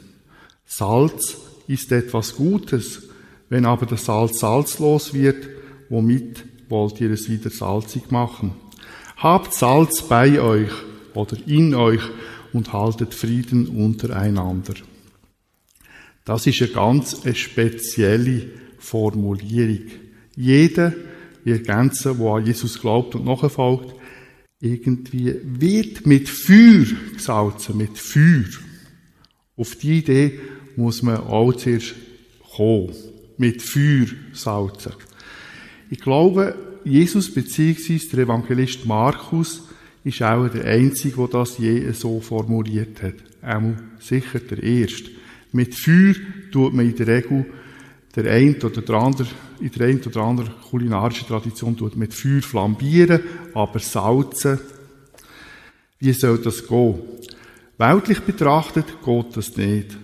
Salz 0.65 1.37
ist 1.69 1.93
etwas 1.93 2.35
Gutes. 2.35 3.09
Wenn 3.49 3.67
aber 3.67 3.87
das 3.87 4.07
Salz 4.07 4.41
salzlos 4.41 5.13
wird, 5.13 5.49
womit 5.89 6.45
wollt 6.69 7.01
ihr 7.01 7.11
es 7.11 7.29
wieder 7.29 7.51
salzig 7.51 8.11
machen? 8.11 8.55
Habt 9.17 9.53
Salz 9.55 10.03
bei 10.03 10.41
euch 10.41 10.71
oder 11.15 11.37
in 11.47 11.75
euch 11.75 12.03
und 12.53 12.73
haltet 12.73 13.15
Frieden 13.15 13.69
untereinander. 13.69 14.75
Das 16.25 16.47
ist 16.47 16.61
eine 16.63 16.71
ganz 16.71 17.17
spezielle 17.35 18.49
Formulierung. 18.79 19.91
Jeder, 20.37 20.95
wie 21.45 21.53
ergänzen, 21.53 22.19
der 22.19 22.27
an 22.27 22.47
Jesus 22.47 22.81
glaubt 22.81 23.15
und 23.15 23.25
nachfolgt, 23.25 23.95
irgendwie 24.61 25.35
wird 25.43 26.07
mit 26.07 26.29
Feuer 26.29 26.85
gesalzen, 27.15 27.79
mit 27.79 27.99
Feuer. 27.99 28.45
Auf 29.57 29.77
die 29.77 29.99
Idee 29.99 30.41
muss 30.77 31.03
man 31.03 31.19
auch 31.19 31.53
zuerst 31.53 31.95
kommen. 32.55 32.95
Mit 33.39 33.63
Feuer 33.63 34.07
salzen. 34.33 34.93
Ich 35.89 36.01
glaube, 36.01 36.55
Jesus 36.85 37.33
bzw. 37.33 37.99
der 38.13 38.21
Evangelist 38.21 38.85
Markus 38.87 39.63
ist 40.05 40.23
auch 40.23 40.49
der 40.49 40.65
Einzige, 40.65 41.17
der 41.17 41.29
das 41.29 41.59
je 41.59 41.93
so 41.93 42.21
formuliert 42.21 43.03
hat. 43.03 43.15
Auch 43.43 43.75
sicher 44.01 44.39
der 44.41 44.63
Erste. 44.63 45.11
Mit 45.53 45.75
Feuer 45.75 46.15
tut 46.53 46.75
man 46.75 46.87
in 46.87 46.97
der 46.97 47.07
Regel 47.07 47.47
der 48.15 48.33
eine 48.33 48.57
oder 48.57 48.83
der 48.83 48.95
andere, 48.97 49.29
in 49.61 49.71
der 49.71 49.87
einen 49.87 50.03
oder 50.03 50.21
anderen 50.23 50.53
kulinarischen 50.69 51.29
Tradition 51.29 51.77
tut 51.77 51.97
mit 51.97 52.15
Feuer 52.15 52.43
flambieren, 52.43 53.21
aber 53.55 53.79
salzen. 53.79 54.59
Wie 55.99 56.13
soll 56.13 56.39
das 56.39 56.67
gehen? 56.67 56.99
Weltlich 57.79 58.21
betrachtet 58.21 58.87
geht 59.05 59.37
das 59.37 59.57
nicht. 59.57 59.97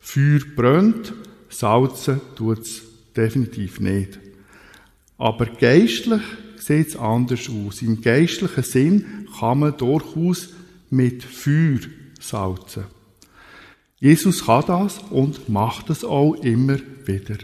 Feuer 0.00 0.40
brennt, 0.56 1.12
salzen 1.48 2.20
tut 2.36 2.60
es 2.60 2.82
definitiv 3.16 3.80
nicht. 3.80 4.18
Aber 5.18 5.46
geistlich 5.46 6.22
sieht 6.64 6.88
es 6.88 6.96
anders 6.96 7.48
aus. 7.48 7.82
Im 7.82 8.00
geistlichen 8.00 8.62
Sinn 8.62 9.28
kann 9.38 9.60
man 9.60 9.76
durchaus 9.76 10.50
mit 10.90 11.22
Feuer 11.22 11.78
salzen. 12.20 12.84
Jesus 13.98 14.46
kann 14.46 14.64
das 14.66 14.98
und 15.10 15.48
macht 15.48 15.90
es 15.90 16.04
auch 16.04 16.34
immer 16.34 16.78
wieder. 17.06 17.38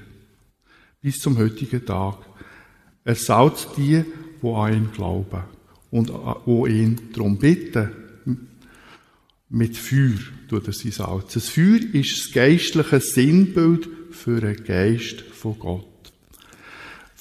Bis 1.00 1.18
zum 1.18 1.38
heutigen 1.38 1.85
Tag. 1.87 2.18
Er 3.04 3.14
salzt 3.14 3.70
die, 3.76 4.04
die 4.42 4.48
an 4.48 4.74
ihn 4.74 4.92
glauben 4.92 5.42
und 5.90 6.12
die 6.46 6.70
ihn 6.70 7.00
darum 7.12 7.38
bitten. 7.38 7.90
Mit 9.48 9.76
Feuer 9.76 10.18
tut 10.48 10.66
er 10.66 10.72
sie 10.72 10.90
salzen. 10.90 11.31
Das 11.35 11.48
Feuer 11.48 11.81
ist 11.92 12.18
das 12.18 12.33
geistliche 12.33 13.00
Sinnbild 13.00 13.88
für 14.11 14.40
den 14.40 14.62
Geist 14.64 15.20
von 15.22 15.59
Gott. 15.59 15.88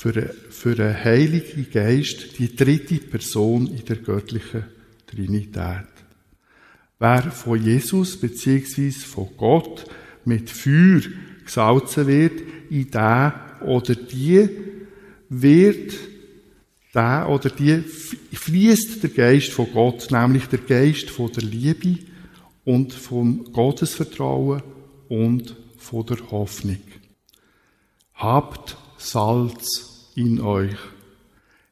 Für, 0.08 0.34
für 0.52 0.80
einen 0.82 1.04
Heiligen 1.04 1.70
Geist, 1.70 2.40
die 2.40 2.56
dritte 2.56 2.96
Person 2.96 3.68
in 3.68 3.84
der 3.84 3.98
göttlichen 3.98 4.64
Trinität. 5.06 5.84
Wer 6.98 7.24
von 7.24 7.62
Jesus 7.62 8.18
bzw. 8.18 8.92
von 8.92 9.28
Gott 9.36 9.84
mit 10.24 10.50
Feuer 10.50 11.02
gesalzen 11.44 12.08
wird, 12.08 12.42
in 12.70 12.90
den 12.90 13.34
oder 13.66 13.96
die 13.96 14.48
wird 15.28 15.94
der 16.96 17.28
oder 17.28 17.50
die 17.50 17.84
fließt 18.32 19.04
der 19.04 19.10
Geist 19.10 19.52
von 19.52 19.68
Gott, 19.74 20.10
nämlich 20.10 20.46
der 20.46 20.60
Geist 20.60 21.10
von 21.10 21.34
der 21.34 21.44
Liebe 21.44 21.98
und 22.64 22.94
vom 22.94 23.44
Gottesvertrauen 23.52 24.64
und 25.10 25.58
von 25.78 26.06
der 26.06 26.32
Hoffnung. 26.32 26.80
Habt 28.14 28.78
Salz 28.98 29.87
in 30.18 30.42
euch. 30.42 30.76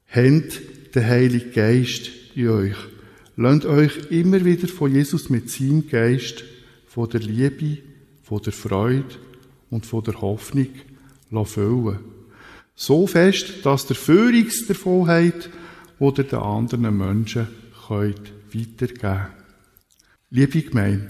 Habt 0.07 0.61
den 0.93 1.05
Heiligen 1.05 1.51
Geist 1.51 2.11
in 2.35 2.49
euch. 2.49 2.75
Lasst 3.35 3.65
euch 3.65 4.11
immer 4.11 4.45
wieder 4.45 4.67
von 4.67 4.93
Jesus 4.93 5.29
mit 5.29 5.49
seinem 5.49 5.89
Geist, 5.89 6.45
von 6.87 7.09
der 7.09 7.19
Liebe, 7.19 7.79
von 8.23 8.41
der 8.41 8.53
Freude 8.53 9.15
und 9.69 9.85
von 9.85 10.03
der 10.03 10.21
Hoffnung 10.21 10.69
füllen. 11.43 11.99
So 12.75 13.07
fest, 13.07 13.65
dass 13.65 13.87
der 13.87 13.95
Führungs 13.95 14.67
davon 14.67 15.07
hat, 15.07 15.49
oder 15.97 16.23
den 16.23 16.39
anderen 16.39 16.97
Menschen 16.97 17.47
könnt 17.87 18.33
weitergeben 18.53 19.27
Liebe 20.29 20.61
Gemeinde, 20.61 21.09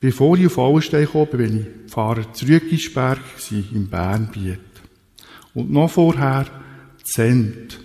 bevor 0.00 0.36
ich 0.36 0.46
auf 0.46 0.58
Auenstein 0.58 1.08
kam, 1.10 1.26
bin 1.28 1.60
ich 1.60 1.90
Pfarrer 1.90 2.32
Zürgisberg 2.32 3.18
im 3.72 3.88
Bernbiet. 3.88 4.69
Und 5.54 5.70
noch 5.70 5.90
vorher 5.90 6.46
Zent 7.04 7.80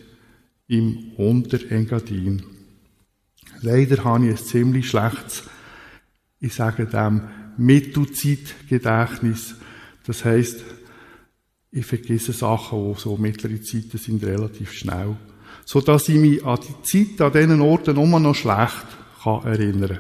im 0.68 1.14
Unterengadin. 1.18 2.44
Leider 3.62 4.04
habe 4.04 4.26
ich 4.26 4.32
ein 4.32 4.38
ziemlich 4.38 4.90
schlechtes, 4.90 5.44
ich 6.40 6.54
sage 6.54 6.86
dem, 6.86 7.22
Mittelzeitgedächtnis. 7.58 9.56
Das 10.06 10.26
heißt, 10.26 10.64
ich 11.72 11.86
vergesse 11.86 12.34
Sachen, 12.34 12.94
die 12.94 13.00
so 13.00 13.18
mittlere 13.18 13.62
Zeiten 13.62 13.98
sind, 13.98 14.24
relativ 14.24 14.72
schnell. 14.72 15.16
So 15.66 15.82
dass 15.82 16.10
ich 16.10 16.18
mich 16.18 16.46
an 16.46 16.60
die 16.62 16.84
Zeit 16.84 17.22
an 17.22 17.34
diesen 17.34 17.62
Orten 17.62 17.98
immer 17.98 18.20
noch 18.20 18.36
schlecht 18.36 18.86
kann 19.24 19.44
erinnern 19.44 20.00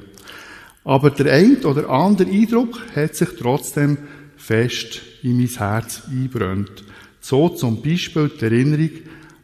Aber 0.83 1.09
der 1.09 1.33
ein 1.33 1.63
oder 1.65 1.89
andere 1.89 2.29
Eindruck 2.29 2.79
hat 2.95 3.15
sich 3.15 3.29
trotzdem 3.39 3.97
fest 4.37 5.01
in 5.23 5.37
mein 5.37 5.47
Herz 5.47 6.03
einbrennt. 6.07 6.83
So 7.27 7.49
zum 7.49 7.81
Beispiel 7.81 8.29
die 8.29 8.43
Erinnerung 8.43 8.91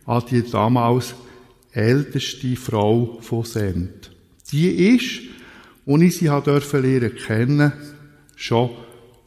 an 0.06 0.24
die 0.30 0.44
damals 0.44 1.16
älteste 1.72 2.56
Frau 2.56 3.18
von 3.22 3.44
Send. 3.44 4.12
Die 4.52 4.68
ist, 4.96 5.22
als 5.88 6.02
ich 6.04 6.18
sie 6.18 6.26
dürfen 6.46 6.84
lernen 6.84 7.16
kennen, 7.16 7.74
schon 8.36 8.70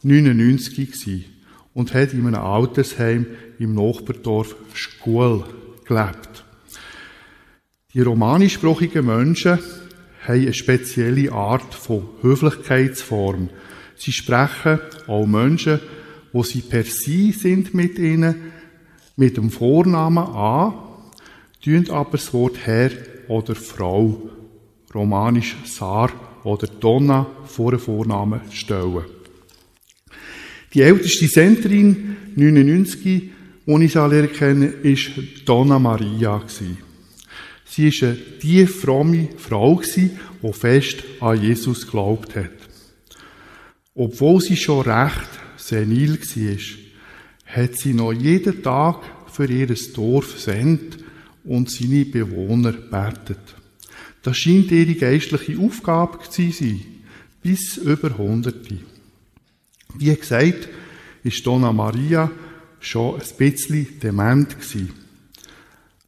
99 0.03 0.89
gewesen 0.89 1.25
und 1.73 1.93
hat 1.93 2.13
in 2.13 2.25
einem 2.25 2.35
Altersheim 2.35 3.25
im 3.59 3.75
Nachbardorf 3.75 4.55
Schkuhl 4.73 5.43
gelebt. 5.83 6.45
Die 7.93 7.99
romanischsprachigen 7.99 9.05
Menschen 9.05 9.59
haben 10.25 10.41
eine 10.41 10.53
spezielle 10.53 11.29
Art 11.33 11.73
von 11.73 12.07
Höflichkeitsform. 12.21 13.49
Sie 13.97 14.13
sprechen 14.13 14.79
auch 15.07 15.25
Menschen, 15.25 15.81
wo 16.35 16.43
sie 16.43 16.59
per 16.59 16.83
sie 16.83 17.31
sind 17.31 17.73
mit 17.73 17.97
ihnen, 17.97 18.51
mit 19.15 19.37
dem 19.37 19.49
Vornamen 19.49 20.17
an, 20.17 20.73
tun 21.63 21.89
aber 21.89 22.11
das 22.11 22.33
Wort 22.33 22.57
Herr 22.65 22.91
oder 23.29 23.55
Frau, 23.55 24.21
romanisch 24.93 25.55
Sar 25.63 26.11
oder 26.43 26.67
Donna, 26.67 27.25
vor 27.45 27.71
den 27.71 27.79
Vornamen 27.79 28.41
stellen. 28.51 29.05
Die 30.73 30.81
älteste 30.81 31.25
Senderin, 31.29 32.17
99, 32.35 33.01
die 33.01 33.85
ich 33.85 33.95
alle 33.95 34.27
kenne, 34.27 34.65
ist 34.65 35.11
Donna 35.45 35.79
Maria. 35.79 36.43
Sie 37.65 37.87
war 37.87 38.09
eine 38.09 38.17
die 38.43 38.67
fromme 38.67 39.29
Frau, 39.37 39.81
die 39.95 40.11
fest 40.51 41.01
an 41.21 41.41
Jesus 41.41 41.85
geglaubt 41.85 42.35
hat. 42.35 42.51
Obwohl 43.93 44.41
sie 44.41 44.57
schon 44.57 44.81
recht 44.81 45.44
senil 45.57 46.19
war, 46.19 46.57
hat 47.45 47.77
sie 47.77 47.93
noch 47.93 48.13
jeden 48.13 48.63
Tag 48.63 49.03
für 49.31 49.49
ihr 49.49 49.73
Dorf 49.93 50.39
sendet 50.39 51.03
und 51.43 51.69
seine 51.69 52.05
Bewohner 52.05 52.71
betet. 52.71 53.39
Das 54.23 54.37
scheint 54.37 54.71
ihre 54.71 54.95
geistliche 54.95 55.59
Aufgabe 55.59 56.19
zu 56.29 56.51
sein, 56.51 56.81
bis 57.41 57.77
über 57.77 58.17
Hunderte. 58.17 58.79
Wie 59.97 60.15
gesagt, 60.15 60.67
ist 61.23 61.45
Donna 61.45 61.71
Maria 61.71 62.31
schon 62.79 63.15
ein 63.15 63.37
bisschen 63.37 63.99
dement 63.99 64.49
gewesen. 64.49 64.93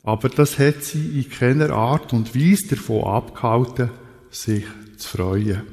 Aber 0.04 0.30
das 0.30 0.58
hat 0.58 0.84
sie 0.84 1.20
in 1.20 1.30
keiner 1.30 1.72
Art 1.72 2.14
und 2.14 2.36
Weise 2.36 2.76
davon 2.76 3.04
abgehalten, 3.04 3.90
sich 4.32 4.64
zu 4.98 5.18
freuen. 5.18 5.64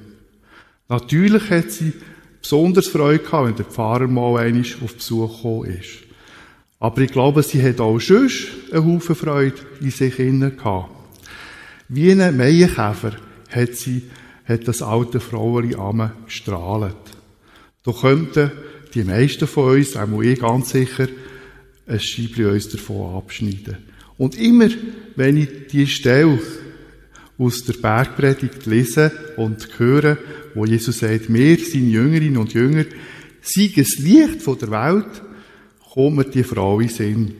Natürlich 0.89 1.51
hat 1.51 1.71
sie 1.71 1.93
besonders 2.45 2.89
Freude 2.89 3.25
gehabt, 3.25 3.49
wenn 3.49 3.57
der 3.57 3.65
Pfarrer 3.65 4.07
mal 4.07 4.39
einmal 4.39 4.67
auf 4.85 4.95
Besuch 4.95 5.35
gekommen 5.35 5.65
ist. 5.71 6.05
Aber 6.79 7.01
ich 7.01 7.11
glaube, 7.11 7.43
sie 7.43 7.63
hat 7.63 7.81
auch 7.81 7.99
sonst 7.99 8.49
einen 8.71 8.85
Haufen 8.85 9.17
Freude 9.17 9.57
in 9.81 9.91
sich 9.91 10.19
innen 10.19 10.55
gehabt. 10.55 10.91
Wie 11.89 12.13
ein 12.13 12.37
Meienkäfer 12.37 13.13
hat 13.51 13.75
sie, 13.75 14.03
hat 14.45 14.69
das 14.69 14.83
alte 14.83 15.21
Fraueli 15.21 15.75
Amme 15.75 16.13
gestrahlt. 16.27 16.95
Da 17.83 17.93
könnten 17.93 18.53
die 18.93 19.05
meisten 19.05 19.47
von 19.47 19.79
uns, 19.79 19.97
auch 19.97 20.21
ich 20.21 20.39
ganz 20.39 20.71
sicher, 20.71 21.09
ein 21.87 22.01
Scheibchen 22.01 22.51
uns 22.51 22.69
davon 22.69 23.17
abschneiden. 23.17 23.79
Und 24.19 24.39
immer, 24.39 24.69
wenn 25.17 25.39
ich 25.39 25.69
die 25.71 25.87
Stelle 25.87 26.39
aus 27.39 27.65
der 27.65 27.75
Bergpredigt 27.75 28.67
lese 28.67 29.11
und 29.37 29.69
höre, 29.79 30.19
wo 30.55 30.65
Jesus 30.65 30.99
sagt, 30.99 31.33
wir, 31.33 31.59
seine 31.59 31.87
Jüngerinnen 31.87 32.37
und 32.37 32.55
Jünger, 32.55 32.85
sei 33.41 33.71
das 33.75 33.99
Licht 33.99 34.43
von 34.43 34.59
der 34.59 34.71
Welt, 34.71 35.23
kommt 35.93 36.35
die 36.35 36.45
Frau 36.45 36.81
in 36.81 36.89
Sinn. 36.89 37.35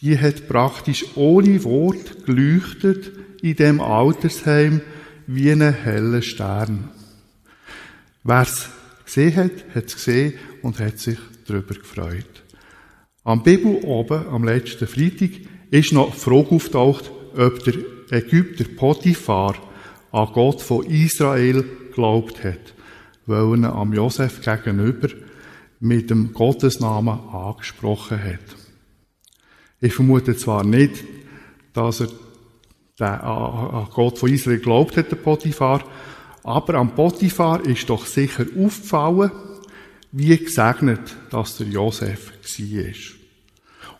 Die 0.00 0.18
hat 0.18 0.48
praktisch 0.48 1.04
ohne 1.16 1.62
Wort 1.64 2.24
geleuchtet 2.24 3.12
in 3.42 3.56
dem 3.56 3.80
Altersheim 3.80 4.80
wie 5.26 5.50
ein 5.50 5.60
heller 5.60 6.22
Stern. 6.22 6.90
Wer 8.22 8.42
es 8.42 8.68
gesehen 9.04 9.36
hat, 9.36 9.74
hat 9.74 9.86
es 9.86 9.94
gesehen 9.94 10.34
und 10.62 10.78
hat 10.78 10.98
sich 10.98 11.18
darüber 11.46 11.74
gefreut. 11.74 12.26
Am 13.24 13.42
Bibel 13.42 13.76
oben, 13.82 14.26
am 14.28 14.44
letzten 14.44 14.86
Freitag, 14.86 15.30
ist 15.70 15.92
noch 15.92 16.14
die 16.14 16.20
Frage 16.20 16.50
auftaucht, 16.50 17.10
ob 17.36 17.64
der 17.64 17.74
Ägypter 18.10 18.64
Potiphar 18.64 19.56
an 20.12 20.28
Gott 20.32 20.62
von 20.62 20.84
Israel 20.86 21.64
geglaubt 21.88 22.44
hat, 22.44 22.74
weil 23.26 23.64
er 23.64 23.74
am 23.74 23.92
Josef 23.92 24.40
gegenüber 24.40 25.08
mit 25.80 26.10
dem 26.10 26.32
Gottesnamen 26.32 27.18
angesprochen 27.30 28.22
hat. 28.22 28.56
Ich 29.80 29.94
vermute 29.94 30.36
zwar 30.36 30.64
nicht, 30.64 31.04
dass 31.72 32.00
er 32.98 33.24
an 33.24 33.88
Gott 33.92 34.18
von 34.18 34.32
Israel 34.32 34.58
geglaubt 34.58 34.96
hat, 34.96 35.10
der 35.10 35.16
Potiphar, 35.16 35.84
aber 36.42 36.74
am 36.74 36.94
Potiphar 36.94 37.66
ist 37.66 37.90
doch 37.90 38.06
sicher 38.06 38.46
aufgefallen, 38.56 39.32
wie 40.12 40.38
gesegnet, 40.38 41.16
dass 41.30 41.58
der 41.58 41.66
Josef 41.66 42.32
war. 42.32 42.94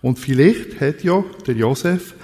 Und 0.01 0.19
vielleicht 0.19 0.81
hat 0.81 1.03
ja 1.03 1.25
der 1.47 1.57
Josef, 1.57 2.15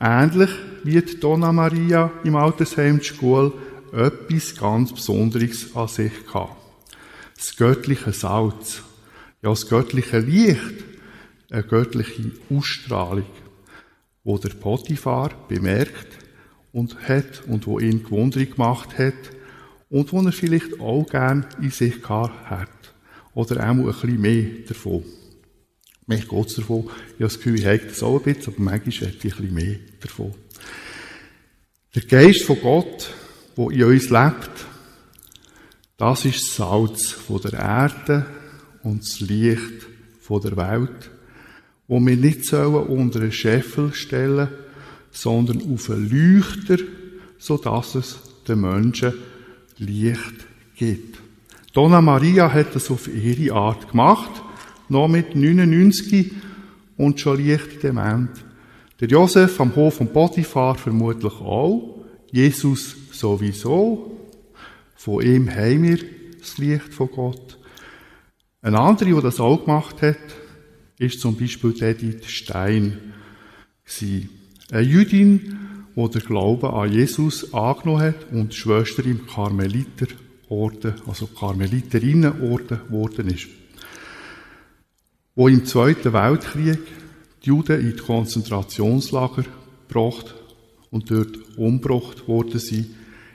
ähnlich 0.00 0.50
wie 0.82 1.00
die 1.00 1.20
Donna 1.20 1.52
Maria 1.52 2.10
im 2.24 2.36
Altersheim 2.36 3.02
Schule, 3.02 3.52
etwas 3.92 4.56
ganz 4.56 4.92
Besonderes 4.92 5.74
an 5.76 5.88
sich 5.88 6.26
gehabt. 6.26 6.56
Das 7.36 7.56
göttliche 7.56 8.12
Salz, 8.12 8.82
ja 9.42 9.50
das 9.50 9.68
göttliche 9.68 10.18
Licht, 10.18 10.84
eine 11.50 11.62
göttliche 11.62 12.32
Ausstrahlung, 12.50 13.26
wo 14.24 14.38
der 14.38 14.50
Potiphar 14.50 15.30
bemerkt 15.48 16.18
und 16.72 17.08
hat 17.08 17.42
und 17.46 17.66
wo 17.66 17.78
ihn 17.78 18.04
gewundert 18.04 18.52
gemacht 18.52 18.98
hat 18.98 19.14
und 19.88 20.12
wo 20.12 20.22
er 20.22 20.32
vielleicht 20.32 20.80
auch 20.80 21.04
gern 21.04 21.46
in 21.60 21.70
sich 21.70 22.00
gehabt 22.00 22.48
hat. 22.48 22.68
Oder 23.34 23.64
auch 23.64 23.70
ein 23.70 23.84
bisschen 23.84 24.20
mehr 24.20 24.46
davon. 24.66 25.04
Mich 26.10 26.28
geht 26.28 26.58
davon. 26.58 26.80
Ich 26.80 26.90
habe 26.90 27.18
das 27.20 27.36
Gefühl, 27.36 27.54
ich 27.60 27.66
habe 27.66 27.78
das 27.78 28.02
auch 28.02 28.16
ein 28.16 28.34
bisschen, 28.34 28.52
aber 28.52 28.62
manchmal 28.64 29.10
hätte 29.10 29.28
ich 29.28 29.38
ein 29.38 29.42
bisschen 29.42 29.54
mehr 29.54 29.76
davon. 30.00 30.34
Der 31.94 32.02
Geist 32.02 32.42
von 32.42 32.60
Gott, 32.60 33.14
der 33.56 33.70
in 33.70 33.84
uns 33.84 34.10
lebt, 34.10 34.66
das 35.96 36.24
ist 36.24 36.48
das 36.48 36.56
Salz 36.56 37.12
von 37.12 37.40
der 37.42 37.52
Erde 37.52 38.26
und 38.82 39.02
das 39.04 39.20
Licht 39.20 39.86
von 40.20 40.42
der 40.42 40.56
Welt, 40.56 41.10
wo 41.86 42.00
wir 42.00 42.16
nicht 42.16 42.44
sollen 42.44 42.88
unter 42.88 43.20
einen 43.20 43.30
Scheffel 43.30 43.94
stellen, 43.94 44.48
sondern 45.12 45.62
auf 45.72 45.90
einen 45.90 46.10
Leuchter, 46.10 46.78
so 47.38 47.56
dass 47.56 47.94
es 47.94 48.18
den 48.48 48.62
Menschen 48.62 49.14
Licht 49.78 50.44
gibt. 50.74 51.20
Donna 51.72 52.00
Maria 52.00 52.52
hat 52.52 52.74
das 52.74 52.90
auf 52.90 53.06
ihre 53.06 53.54
Art 53.54 53.88
gemacht, 53.88 54.42
noch 54.90 55.08
mit 55.08 55.34
99 55.34 56.32
und 56.96 57.18
schon 57.18 57.44
leicht 57.44 57.82
dement. 57.82 58.30
Der 59.00 59.08
Josef 59.08 59.58
am 59.60 59.74
Hof 59.74 59.94
von 59.94 60.12
Potiphar 60.12 60.74
vermutlich 60.74 61.32
auch. 61.32 62.04
Jesus 62.30 62.96
sowieso. 63.12 64.18
Von 64.94 65.22
ihm 65.22 65.50
haben 65.50 65.82
wir 65.82 65.98
das 66.38 66.58
Licht 66.58 66.92
von 66.92 67.10
Gott. 67.10 67.58
Ein 68.62 68.74
anderer, 68.74 69.12
der 69.12 69.22
das 69.22 69.40
auch 69.40 69.64
gemacht 69.64 70.02
hat, 70.02 70.18
ist 70.98 71.20
zum 71.20 71.36
Beispiel 71.36 71.74
Edith 71.82 72.26
Stein. 72.26 72.98
Eine 74.70 74.82
Jüdin, 74.82 75.56
die 75.96 76.10
der 76.10 76.20
Glaube 76.20 76.72
an 76.72 76.92
Jesus 76.92 77.54
angenommen 77.54 78.02
hat 78.02 78.30
und 78.32 78.54
Schwester 78.54 79.04
im 79.06 79.26
Karmeliterorden, 79.26 80.94
also 81.06 81.26
Karmeliterinnenorden 81.26 82.80
geworden 82.86 83.28
ist. 83.28 83.48
Wo 85.40 85.48
im 85.48 85.64
Zweiten 85.64 86.12
Weltkrieg 86.12 86.80
die 87.42 87.46
Juden 87.46 87.80
in 87.80 87.96
die 87.96 88.02
Konzentrationslager 88.02 89.46
gebracht 89.88 90.34
und 90.90 91.10
dort 91.10 91.34
umgebracht 91.56 92.28
worden 92.28 92.58
sind, 92.60 92.88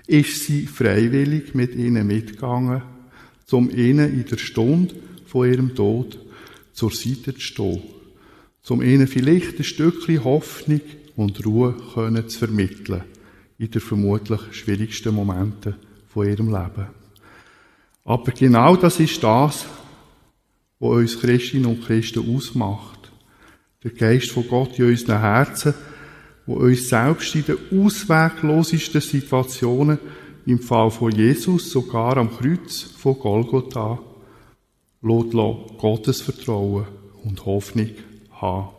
ist 0.06 0.44
sie 0.44 0.68
freiwillig 0.68 1.56
mit 1.56 1.74
ihnen 1.74 2.06
mitgegangen, 2.06 2.84
um 3.50 3.72
ihnen 3.72 4.14
in 4.14 4.24
der 4.24 4.38
Stunde 4.38 4.94
von 5.26 5.52
ihrem 5.52 5.74
Tod 5.74 6.20
zur 6.74 6.92
Seite 6.92 7.34
zu 7.34 7.42
stehen, 7.42 7.82
um 8.70 8.84
ihnen 8.84 9.08
vielleicht 9.08 9.58
ein 9.58 9.64
Stückchen 9.64 10.24
Hoffnung 10.24 10.82
und 11.16 11.44
Ruhe 11.44 11.74
können 11.96 12.30
zu 12.30 12.38
vermitteln 12.38 13.04
in 13.58 13.72
den 13.72 13.82
vermutlich 13.82 14.42
schwierigsten 14.52 15.16
Momenten 15.16 15.74
von 16.08 16.28
ihrem 16.28 16.50
Leben. 16.50 16.86
Aber 18.04 18.32
genau 18.32 18.76
das 18.76 19.00
ist 19.00 19.24
das, 19.24 19.66
was 20.90 21.14
uns 21.14 21.22
Christinnen 21.22 21.66
und 21.66 21.84
Christen 21.84 22.36
ausmacht 22.36 22.96
der 23.86 23.94
Geist 23.94 24.32
von 24.32 24.48
Gott 24.48 24.80
in 24.80 24.88
unseren 24.88 25.20
Herzen, 25.20 25.76
wo 26.48 26.56
uns 26.56 26.90
selbst 26.90 27.36
in 27.36 27.46
den 27.46 27.86
ausweglosesten 27.86 29.00
Situationen, 29.00 30.00
im 30.48 30.60
Fall 30.60 30.92
von 30.92 31.12
Jesus, 31.12 31.72
sogar 31.72 32.18
am 32.18 32.36
Kreuz 32.36 32.82
von 32.82 33.18
Golgotha, 33.18 34.00
lässt 35.02 35.34
Gottes 35.78 36.22
Vertrauen 36.22 36.86
und 37.24 37.46
Hoffnung 37.46 37.92
haben. 38.32 38.70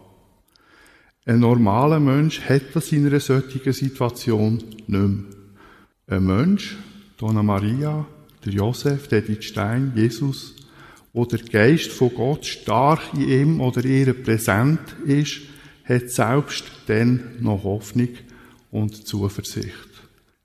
Ein 1.25 1.41
normaler 1.41 2.01
Mensch 2.01 2.41
hat 2.41 2.75
das 2.75 2.91
in 2.93 3.07
einer 3.07 3.21
solchen 3.21 3.73
Situation 3.73 4.57
nicht 4.57 4.89
mehr. 4.89 5.25
Ein 6.09 6.25
Mensch, 6.25 6.77
Donna 7.17 7.43
Maria, 7.43 8.07
der 8.45 8.53
Josef, 8.53 9.09
der 9.09 9.23
Stein, 9.41 9.93
Jesus, 9.95 10.56
wo 11.17 11.25
der 11.25 11.39
Geist 11.39 11.93
von 11.93 12.15
Gott 12.15 12.45
stark 12.45 13.01
in 13.15 13.29
ihm 13.31 13.61
oder 13.63 13.83
ihr 13.87 14.13
präsent 14.13 14.81
ist, 15.07 15.41
hat 15.85 16.11
selbst 16.11 16.65
dann 16.89 17.39
noch 17.41 17.65
Hoffnung 17.65 18.11
und 18.71 19.07
Zuversicht. 19.07 19.89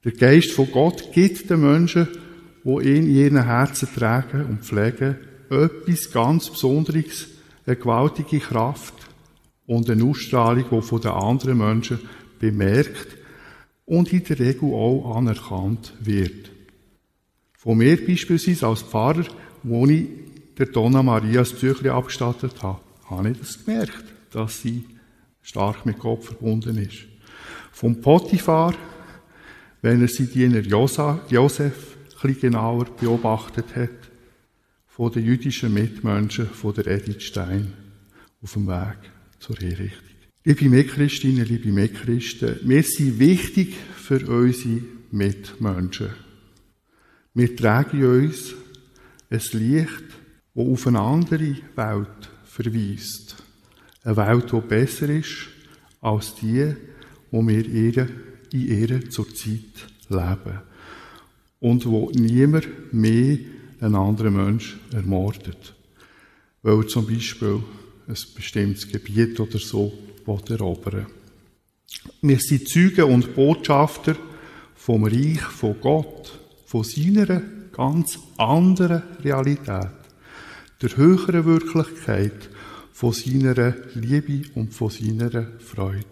Der 0.06 0.14
Geist 0.14 0.52
von 0.52 0.72
Gott 0.72 1.12
gibt 1.12 1.50
den 1.50 1.60
Menschen, 1.60 2.08
wo 2.64 2.80
ihn 2.80 3.06
in 3.06 3.14
ihren 3.14 3.44
Herzen 3.44 3.90
tragen 3.94 4.46
und 4.46 4.64
pflegen, 4.64 5.18
etwas 5.50 6.10
ganz 6.10 6.50
Besonderes, 6.50 7.28
eine 7.66 7.76
gewaltige 7.76 8.40
Kraft 8.40 8.94
und 9.68 9.90
eine 9.90 10.06
Ausstrahlung, 10.06 10.64
die 10.72 10.82
von 10.82 11.02
den 11.02 11.12
anderen 11.12 11.58
Menschen 11.58 12.00
bemerkt 12.40 13.18
und 13.84 14.14
in 14.14 14.24
der 14.24 14.40
Regel 14.40 14.70
auch 14.74 15.18
anerkannt 15.18 15.92
wird. 16.00 16.50
Von 17.58 17.80
mir 17.80 17.98
beispielsweise 18.08 18.68
als 18.68 18.84
Pfarrer, 18.84 19.26
wo 19.64 19.86
ich 19.86 20.31
der 20.62 20.68
Donna 20.68 21.02
Maria 21.02 21.40
das 21.40 21.56
Tüchli 21.56 21.90
abgestattet 21.90 22.62
habe, 22.62 22.80
habe 23.10 23.32
ich 23.32 23.40
das 23.40 23.66
gemerkt, 23.66 24.04
dass 24.30 24.62
sie 24.62 24.86
stark 25.42 25.88
mit 25.88 25.98
Gott 25.98 26.24
verbunden 26.24 26.78
ist. 26.78 27.00
Vom 27.72 28.00
Potiphar, 28.00 28.76
wenn 29.82 30.04
er 30.04 30.08
sie 30.08 30.28
Diener 30.28 30.60
Josef 30.60 31.98
ein 32.22 32.40
genauer 32.40 32.86
beobachtet 32.86 33.76
hat, 33.76 33.90
von 34.86 35.12
den 35.12 35.26
jüdischen 35.26 35.74
Mitmenschen 35.74 36.46
von 36.46 36.76
der 36.76 36.86
Edith 36.86 37.24
Stein 37.24 37.74
auf 38.44 38.54
dem 38.54 38.68
Weg 38.68 38.98
zur 39.40 39.56
Hinrichtung. 39.56 40.10
Liebe 40.44 40.70
Mitchristinnen, 40.70 41.46
liebe 41.46 41.72
Mitchristen, 41.72 42.60
wir 42.62 42.84
sind 42.84 43.18
wichtig 43.18 43.74
für 43.96 44.24
unsere 44.30 44.82
Mitmenschen. 45.10 46.10
Wir 47.34 47.56
tragen 47.56 48.04
uns 48.04 48.54
ein 49.32 49.42
Licht 49.54 50.11
wo 50.54 50.74
auf 50.74 50.88
eine 50.88 51.00
andere 51.00 51.56
Welt 51.76 52.30
verweist. 52.44 53.36
Eine 54.04 54.18
Welt, 54.18 54.52
die 54.52 54.62
besser 54.62 55.10
ist 55.10 55.48
als 56.02 56.36
die, 56.36 56.76
wo 57.30 57.46
wir 57.48 57.66
in 57.66 58.10
ihr 58.52 59.10
zurzeit 59.10 59.88
leben. 60.10 60.60
Und 61.60 61.86
wo 61.86 62.10
niemand 62.12 62.68
mehr 62.92 63.38
einen 63.80 63.96
anderen 63.96 64.36
Mensch 64.36 64.78
ermordet. 64.92 65.76
Weil 66.64 66.80
er 66.80 66.88
zum 66.88 67.08
Beispiel 67.08 67.64
ein 68.08 68.18
bestimmtes 68.36 68.88
Gebiet 68.88 69.40
oder 69.40 69.60
so 69.60 69.94
erobern 70.50 71.08
Wir 72.22 72.40
sind 72.40 72.68
Zeugen 72.68 73.04
und 73.04 73.36
Botschafter 73.36 74.16
vom 74.76 75.04
Reich 75.04 75.42
von 75.42 75.76
Gott, 75.82 76.40
von 76.66 76.84
seiner 76.84 77.42
ganz 77.72 78.18
anderen 78.38 79.04
Realität 79.24 80.01
der 80.82 80.98
höheren 80.98 81.46
Wirklichkeit 81.46 82.50
von 82.92 83.14
seiner 83.14 83.76
Liebe 83.94 84.50
und 84.56 84.74
von 84.74 84.90
seiner 84.90 85.48
Freude. 85.60 86.06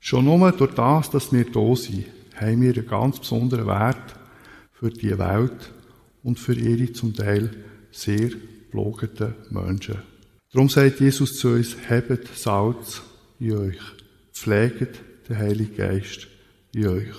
Schon 0.00 0.24
nur 0.24 0.52
durch 0.52 0.74
das, 0.74 1.10
dass 1.10 1.32
wir 1.32 1.44
da 1.44 1.76
sind, 1.76 2.06
haben 2.34 2.62
wir 2.62 2.74
einen 2.74 2.86
ganz 2.86 3.20
besonderen 3.20 3.66
Wert 3.66 4.14
für 4.72 4.90
die 4.90 5.16
Welt 5.18 5.72
und 6.22 6.38
für 6.38 6.54
ihre 6.54 6.92
zum 6.92 7.14
Teil 7.14 7.50
sehr 7.90 8.30
blogenden 8.70 9.34
Menschen. 9.50 9.98
Darum 10.52 10.68
sagt 10.68 11.00
Jesus 11.00 11.38
zu 11.38 11.48
uns, 11.48 11.76
hebt 11.88 12.28
Salz 12.36 13.02
in 13.38 13.52
euch, 13.52 13.80
pflegt 14.32 15.00
den 15.28 15.38
Heiligen 15.38 15.76
Geist 15.76 16.28
in 16.74 16.88
euch. 16.88 17.14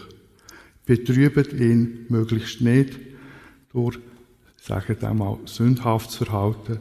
Betrübt 0.86 1.54
ihn 1.54 2.06
möglichst 2.10 2.62
nicht 2.62 3.00
durch 3.72 3.98
sagen 4.66 4.96
wir 4.98 5.14
mal, 5.14 5.40
sündhaftes 5.46 6.16
Verhalten. 6.16 6.80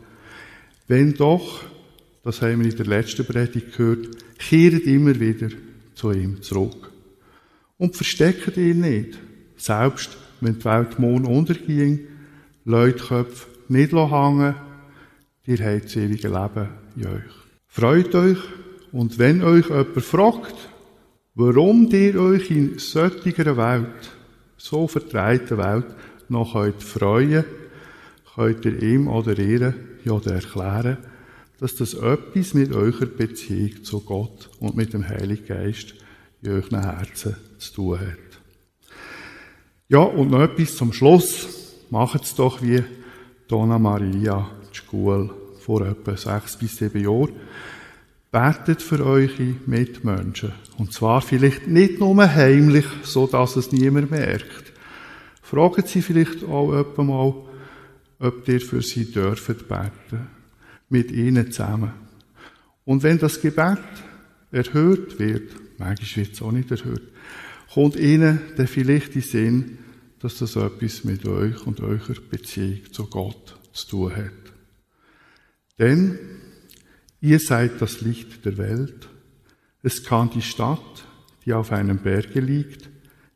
Wenn 0.87 1.15
doch, 1.15 1.65
das 2.23 2.41
haben 2.41 2.63
wir 2.63 2.71
in 2.71 2.77
der 2.77 2.87
letzten 2.87 3.27
Predigt 3.27 3.77
gehört, 3.77 4.09
kehrt 4.39 4.87
immer 4.87 5.19
wieder 5.19 5.49
zu 5.95 6.13
ihm 6.13 6.41
zurück. 6.43 6.93
Und 7.79 7.97
versteckt 7.97 8.57
ihn 8.57 8.81
nicht. 8.81 9.19
Selbst 9.57 10.17
wenn 10.41 10.61
die 10.61 10.65
Welt 10.65 10.99
morgen 11.01 11.27
unterging, 11.27 12.01
Leutköpfe 12.65 13.49
nicht 13.69 13.93
hängen, 13.93 14.55
ihr 15.47 15.59
habt 15.59 15.85
das 15.85 15.97
ewige 15.97 16.29
Leben 16.29 16.69
in 16.97 17.07
euch. 17.07 17.33
Freut 17.67 18.15
euch 18.15 18.39
und 18.93 19.19
wenn 19.19 19.43
euch 19.43 19.69
jemand 19.69 20.03
fragt, 20.03 20.55
warum 21.35 21.91
ihr 21.91 22.21
euch 22.21 22.49
in 22.51 22.79
solcher 22.79 23.57
Welt, 23.57 24.13
so 24.57 24.87
vertreiten 24.87 25.59
Welt, 25.59 25.87
noch 26.29 26.53
freuen 26.79 27.45
könnt 28.35 28.65
ihr 28.65 28.83
ihm 28.83 29.09
oder 29.09 29.39
ihr 29.39 29.75
ja 30.05 30.21
erklären, 30.21 30.99
dass 31.61 31.77
das 31.77 31.95
etwas 31.95 32.55
mit 32.55 32.75
eurer 32.75 33.07
Beziehung 33.07 33.85
zu 33.85 34.01
Gott 34.01 34.51
und 34.59 34.77
mit 34.77 34.93
dem 34.93 35.09
Heiligen 35.09 35.47
Geist 35.47 35.95
in 36.43 36.53
euren 36.53 36.83
Herzen 36.83 37.37
zu 37.59 37.73
tun 37.73 38.01
hat. 38.01 38.33
Ja, 39.89 40.01
und 40.01 40.31
noch 40.31 40.41
etwas 40.41 40.77
zum 40.77 40.93
Schluss. 40.93 41.47
Macht 41.91 42.25
es 42.25 42.35
doch 42.35 42.63
wie 42.63 42.83
Donna 43.47 43.79
Maria, 43.79 44.51
die 44.73 44.77
Schule, 44.77 45.31
vor 45.61 45.87
etwa 45.87 46.17
sechs 46.17 46.57
bis 46.57 46.79
sieben 46.79 47.05
Jahren. 47.05 47.33
Betet 48.31 48.81
für 48.81 49.05
eure 49.05 49.55
Mitmenschen. 49.67 50.53
Und 50.79 50.95
zwar 50.95 51.21
vielleicht 51.21 51.69
nicht 51.69 52.01
nur 52.01 52.17
heimlich, 52.17 52.87
so 53.03 53.27
dass 53.27 53.57
es 53.57 53.71
niemand 53.71 54.11
merkt. 54.11 54.73
Fragen 55.43 55.85
Sie 55.87 56.01
vielleicht 56.01 56.43
auch 56.45 56.73
jemand 56.73 56.97
mal, 56.97 57.35
ob 58.23 58.47
ihr 58.49 58.61
für 58.61 58.83
sie 58.83 59.11
dürft 59.11 59.69
beten. 59.69 60.29
Mit 60.89 61.11
ihnen 61.11 61.51
zusammen. 61.51 61.93
Und 62.85 63.03
wenn 63.03 63.19
das 63.19 63.41
Gebet 63.41 63.79
erhört 64.51 65.19
wird, 65.19 65.51
manchmal 65.79 66.25
wird 66.25 66.35
es 66.35 66.43
auch 66.43 66.53
nicht 66.53 66.71
erhört, 66.71 67.03
kommt 67.73 67.97
ihnen 67.97 68.41
dann 68.57 68.67
vielleicht 68.67 69.17
in 69.17 69.23
Sinn, 69.23 69.79
dass 70.21 70.39
das 70.39 70.57
etwas 70.57 71.05
mit 71.05 71.27
euch 71.27 71.67
und 71.67 71.81
eurer 71.81 72.15
Beziehung 72.31 72.93
zu 72.93 73.07
Gott 73.07 73.59
zu 73.73 73.89
tun 73.89 74.17
hat. 74.17 74.33
Denn 75.79 76.19
ihr 77.21 77.41
seid 77.41 77.81
das 77.81 78.03
Licht 78.03 78.45
der 78.45 78.59
Welt. 78.59 79.09
Es 79.83 80.05
kann 80.05 80.31
die 80.31 80.43
Stadt, 80.43 81.07
die 81.45 81.55
auf 81.55 81.73
einem 81.73 81.99
Berge 81.99 82.41
liegt, 82.41 82.89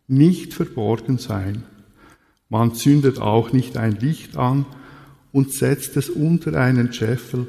nicht 0.06 0.54
verborgen 0.54 1.18
sein. 1.18 1.64
Man 2.48 2.74
zündet 2.74 3.18
auch 3.18 3.52
nicht 3.52 3.76
ein 3.76 3.92
Licht 3.92 4.36
an 4.36 4.66
und 5.32 5.52
setzt 5.52 5.96
es 5.96 6.08
unter 6.08 6.58
einen 6.60 6.92
Scheffel, 6.92 7.46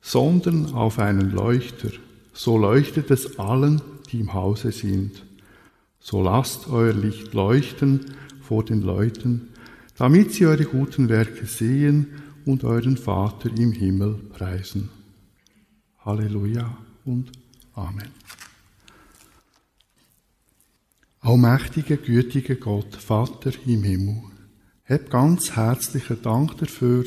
sondern 0.00 0.72
auf 0.72 0.98
einen 0.98 1.32
Leuchter. 1.32 1.90
So 2.32 2.56
leuchtet 2.56 3.10
es 3.10 3.38
allen, 3.38 3.82
die 4.10 4.20
im 4.20 4.32
Hause 4.32 4.72
sind. 4.72 5.24
So 5.98 6.22
lasst 6.22 6.68
euer 6.68 6.94
Licht 6.94 7.34
leuchten 7.34 8.06
vor 8.40 8.64
den 8.64 8.80
Leuten, 8.80 9.48
damit 9.96 10.32
sie 10.32 10.46
eure 10.46 10.64
guten 10.64 11.08
Werke 11.08 11.44
sehen 11.46 12.06
und 12.46 12.64
euren 12.64 12.96
Vater 12.96 13.50
im 13.54 13.72
Himmel 13.72 14.14
preisen. 14.32 14.88
Halleluja 16.04 16.78
und 17.04 17.30
Amen. 17.74 18.08
Allmächtiger, 21.30 21.96
gütiger 21.96 22.56
Gott, 22.56 22.96
Vater 22.96 23.52
im 23.64 23.84
Himmel, 23.84 24.16
hab 24.84 25.10
ganz 25.10 25.52
herzlichen 25.52 26.20
Dank 26.22 26.58
dafür, 26.58 27.04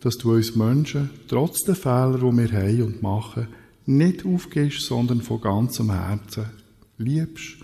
dass 0.00 0.18
du 0.18 0.32
uns 0.32 0.56
Menschen, 0.56 1.10
trotz 1.28 1.60
der 1.60 1.76
Fehler, 1.76 2.18
die 2.18 2.36
wir 2.38 2.52
haben 2.52 2.82
und 2.82 3.02
machen, 3.04 3.46
nicht 3.86 4.26
aufgehst, 4.26 4.80
sondern 4.80 5.22
von 5.22 5.40
ganzem 5.40 5.92
Herzen 5.92 6.46
liebst 6.98 7.58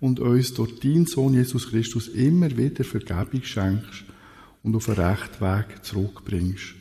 und 0.00 0.20
uns 0.20 0.54
durch 0.54 0.80
deinen 0.80 1.04
Sohn 1.04 1.34
Jesus 1.34 1.68
Christus 1.68 2.08
immer 2.08 2.56
wieder 2.56 2.82
Vergebung 2.82 3.42
schenkst 3.42 4.04
und 4.62 4.74
auf 4.74 4.86
den 4.86 4.94
rechten 4.94 5.44
Weg 5.44 5.84
zurückbringst. 5.84 6.76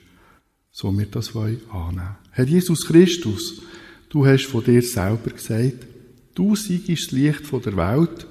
So 0.71 0.97
wir 0.97 1.07
das 1.07 1.35
wollen 1.35 1.59
annehmen. 1.73 2.15
Herr 2.31 2.45
Jesus 2.45 2.87
Christus, 2.87 3.63
du 4.07 4.25
hast 4.25 4.45
von 4.45 4.63
dir 4.63 4.81
selber 4.81 5.31
gesagt, 5.31 5.87
du 6.35 6.55
siegst 6.55 7.07
das 7.07 7.11
Licht 7.11 7.51
der 7.51 7.75
Welt 7.75 8.27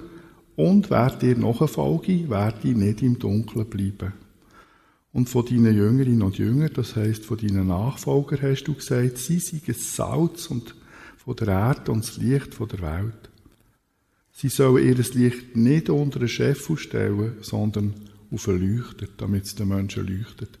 und 0.61 0.91
wer 0.91 1.09
dir 1.09 1.37
nachfolge, 1.37 2.29
werde 2.29 2.67
nicht 2.67 3.01
im 3.01 3.17
Dunkeln 3.17 3.65
bleiben. 3.65 4.13
Und 5.11 5.27
von 5.27 5.45
deinen 5.45 5.75
Jüngerinnen 5.75 6.21
und 6.21 6.37
Jüngern, 6.37 6.71
das 6.73 6.95
heißt 6.95 7.25
von 7.25 7.37
deinen 7.37 7.67
Nachfolgern, 7.67 8.41
hast 8.43 8.65
du 8.65 8.75
gesagt, 8.75 9.17
sie 9.17 9.39
seien 9.39 9.61
das 9.65 9.95
Salz 9.95 10.47
und 10.47 10.75
von 11.17 11.35
der 11.35 11.47
Erde 11.47 11.91
und 11.91 12.07
das 12.07 12.17
Licht 12.17 12.53
von 12.53 12.67
der 12.67 12.81
Welt. 12.81 13.29
Sie 14.31 14.49
sollen 14.49 14.85
ihr 14.85 14.95
Licht 14.95 15.55
nicht 15.55 15.89
unter 15.89 16.19
einen 16.19 16.29
Chef 16.29 16.69
stellen, 16.79 17.37
sondern 17.41 17.93
auf 18.31 18.47
einen 18.47 18.77
Leuchter, 18.77 19.07
damit 19.17 19.45
es 19.45 19.55
den 19.55 19.67
Menschen 19.67 20.07
leuchtet. 20.07 20.59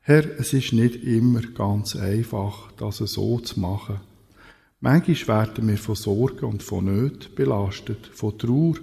Herr, 0.00 0.24
es 0.40 0.54
ist 0.54 0.72
nicht 0.72 1.04
immer 1.04 1.42
ganz 1.42 1.94
einfach, 1.94 2.72
das 2.78 2.96
so 2.96 3.38
zu 3.38 3.60
machen. 3.60 4.00
Manchmal 4.80 5.46
werden 5.46 5.68
wir 5.68 5.76
von 5.76 5.94
Sorgen 5.94 6.46
und 6.46 6.62
von 6.62 6.86
Nöten 6.86 7.34
belastet, 7.34 8.10
von 8.12 8.36
Trauer, 8.38 8.76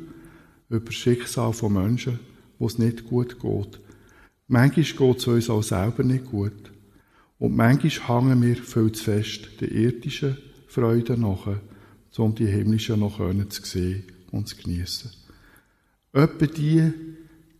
über 0.69 0.91
Schicksal 0.91 1.53
von 1.53 1.73
Menschen, 1.73 2.19
wo 2.59 2.67
es 2.67 2.77
nicht 2.77 3.05
gut 3.05 3.39
geht. 3.39 3.79
Manchmal 4.47 5.11
geht 5.11 5.17
es 5.17 5.27
uns 5.27 5.49
auch 5.49 5.63
selber 5.63 6.03
nicht 6.03 6.25
gut. 6.25 6.71
Und 7.39 7.55
manchmal 7.55 8.21
hängen 8.21 8.41
wir 8.41 8.55
viel 8.55 8.91
zu 8.91 9.03
fest 9.03 9.61
den 9.61 9.69
irdischen 9.69 10.37
Freuden 10.67 11.21
nach, 11.21 11.47
um 12.17 12.33
die 12.33 12.47
himmlischen 12.47 12.99
noch 12.99 13.19
zu 13.49 13.63
sehen 13.63 14.03
und 14.31 14.47
zu 14.47 14.55
genießen. 14.57 15.11
Etwa 16.13 16.45
die 16.47 16.91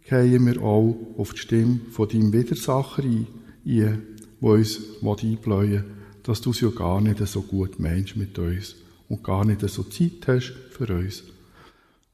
gehen 0.10 0.46
wir 0.46 0.62
auch 0.62 0.98
auf 1.17 1.34
die 1.34 1.39
Stimme 1.39 1.80
von 1.91 2.10
deinem 2.10 2.34
Widersacher 2.34 3.04
ein, 3.04 4.02
wo 4.39 4.54
uns 4.54 4.80
einbläuen 5.04 5.98
dass 6.28 6.41
du 6.41 6.52
es 6.52 6.60
ja 6.60 6.70
gar 6.70 7.00
nicht 7.00 7.26
so 7.26 7.41
gut 7.41 7.80
meinst 7.80 8.17
mit 8.17 8.38
uns 8.38 8.76
und 9.08 9.24
gar 9.24 9.46
nicht 9.46 9.62
so 9.62 9.84
Zeit 9.84 10.28
hast 10.28 10.54
für 10.72 10.93
uns. 10.93 11.24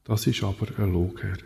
Das 0.04 0.26
ist 0.26 0.42
aber 0.42 0.66
ein 0.78 0.92
Log, 0.92 1.22
Herr. 1.22 1.38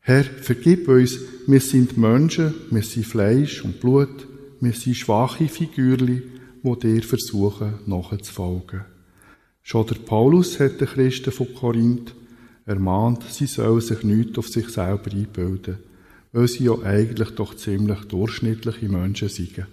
Herr, 0.00 0.24
vergib 0.24 0.88
uns, 0.88 1.18
wir 1.46 1.60
sind 1.60 1.96
Menschen, 1.96 2.52
wir 2.70 2.82
sind 2.82 3.06
Fleisch 3.06 3.64
und 3.64 3.80
Blut, 3.80 4.26
wir 4.60 4.72
sind 4.72 4.96
schwache 4.96 5.46
Figürli, 5.46 6.22
wo 6.62 6.74
dir 6.74 7.02
versuchen, 7.04 7.74
nachzufolgen. 7.86 8.84
Schon 9.62 9.86
der 9.86 9.94
Paulus 9.94 10.58
hat 10.58 10.80
den 10.80 10.88
Christen 10.88 11.30
von 11.30 11.54
Korinth 11.54 12.14
ermahnt, 12.66 13.22
sie 13.30 13.46
sollen 13.46 13.80
sich 13.80 14.02
nicht 14.02 14.36
auf 14.38 14.48
sich 14.48 14.68
selber 14.70 15.12
einbilden, 15.12 15.78
weil 16.32 16.48
sie 16.48 16.64
ja 16.64 16.76
eigentlich 16.82 17.30
doch 17.30 17.54
ziemlich 17.54 18.00
durchschnittliche 18.06 18.88
Menschen 18.88 19.28
sind. 19.28 19.66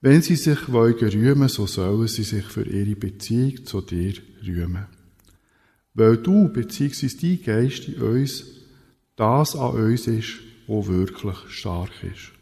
Wenn 0.00 0.22
sie 0.22 0.36
sich 0.36 0.72
wollen 0.72 0.94
rühmen, 0.94 1.48
so 1.48 1.66
sollen 1.66 2.08
sie 2.08 2.22
sich 2.22 2.46
für 2.46 2.66
ihre 2.66 2.96
Beziehung 2.96 3.66
zu 3.66 3.82
dir 3.82 4.14
rühmen 4.44 4.95
weil 5.96 6.18
du 6.18 6.48
bzw. 6.48 7.08
dein 7.20 7.42
Geist 7.42 7.88
in 7.88 8.00
uns 8.00 8.44
das 9.16 9.56
an 9.56 9.70
uns 9.72 10.06
ist, 10.06 10.40
wo 10.66 10.86
wirklich 10.86 11.38
stark 11.48 11.90
ist. 12.02 12.32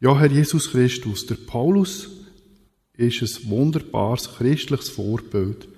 Ja, 0.00 0.18
Herr 0.18 0.30
Jesus 0.30 0.72
Christus, 0.72 1.26
der 1.26 1.36
Paulus 1.36 2.10
ist 2.96 3.22
ein 3.22 3.50
wunderbares 3.50 4.34
christliches 4.34 4.88
Vorbild. 4.88 5.68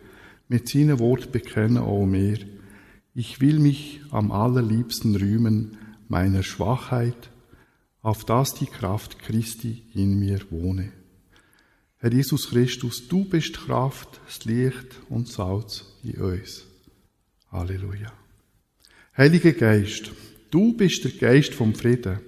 Mit 0.49 0.69
seinen 0.69 0.99
Worten 0.99 1.31
bekennen 1.31 1.79
auch 1.79 2.07
wir, 2.07 2.38
ich 3.14 3.40
will 3.40 3.59
mich 3.59 4.01
am 4.11 4.33
allerliebsten 4.33 5.14
rühmen 5.14 5.77
meiner 6.09 6.42
Schwachheit, 6.42 7.31
auf 8.01 8.25
dass 8.25 8.55
die 8.55 8.66
Kraft 8.66 9.19
Christi 9.19 9.83
in 9.95 10.19
mir 10.19 10.40
wohne. 10.51 10.92
Herr 12.07 12.14
Jesus 12.14 12.51
Christus, 12.51 13.09
du 13.09 13.25
bist 13.25 13.55
Kraft, 13.55 14.21
das 14.27 14.45
Licht 14.45 14.95
und 15.09 15.27
Salz 15.27 15.87
in 16.05 16.14
uns. 16.21 16.64
Halleluja. 17.51 18.12
Heiliger 19.16 19.51
Geist, 19.51 20.12
du 20.53 20.77
bist 20.77 21.03
der 21.03 21.11
Geist 21.11 21.53
vom 21.53 21.75
Frieden 21.75 22.21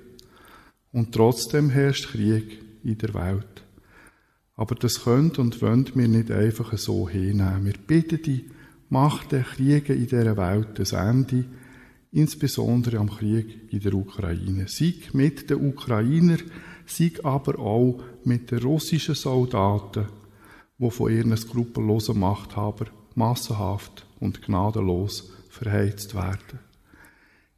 und 0.91 1.15
trotzdem 1.15 1.71
herrscht 1.71 2.09
Krieg 2.09 2.61
in 2.83 2.99
der 2.99 3.15
Welt. 3.15 3.63
Aber 4.57 4.75
das 4.75 5.05
könnt 5.05 5.39
und 5.39 5.63
wollen 5.63 5.89
wir 5.95 6.09
nicht 6.09 6.33
einfach 6.33 6.77
so 6.77 7.09
hinnehmen. 7.09 7.67
Wir 7.67 7.75
bitten 7.75 8.21
dich, 8.21 8.47
mach 8.89 9.27
den 9.27 9.45
Krieg 9.45 9.91
in 9.91 10.09
dieser 10.09 10.37
Welt 10.37 10.71
das 10.75 10.91
Ende, 10.91 11.45
insbesondere 12.11 12.99
am 12.99 13.11
Krieg 13.11 13.73
in 13.73 13.79
der 13.79 13.95
Ukraine. 13.95 14.67
Sieg 14.67 15.15
mit 15.15 15.51
den 15.51 15.69
Ukrainern, 15.69 16.43
sieg 16.91 17.25
aber 17.25 17.59
auch 17.59 18.01
mit 18.25 18.51
den 18.51 18.63
russischen 18.63 19.15
Soldaten, 19.15 20.07
die 20.79 20.91
von 20.91 21.13
ihren 21.13 21.37
skrupellosen 21.37 22.19
Machthabern 22.19 22.91
massenhaft 23.15 24.07
und 24.21 24.43
gnadenlos 24.43 25.33
verheizt 25.49 26.15
werden. 26.15 26.61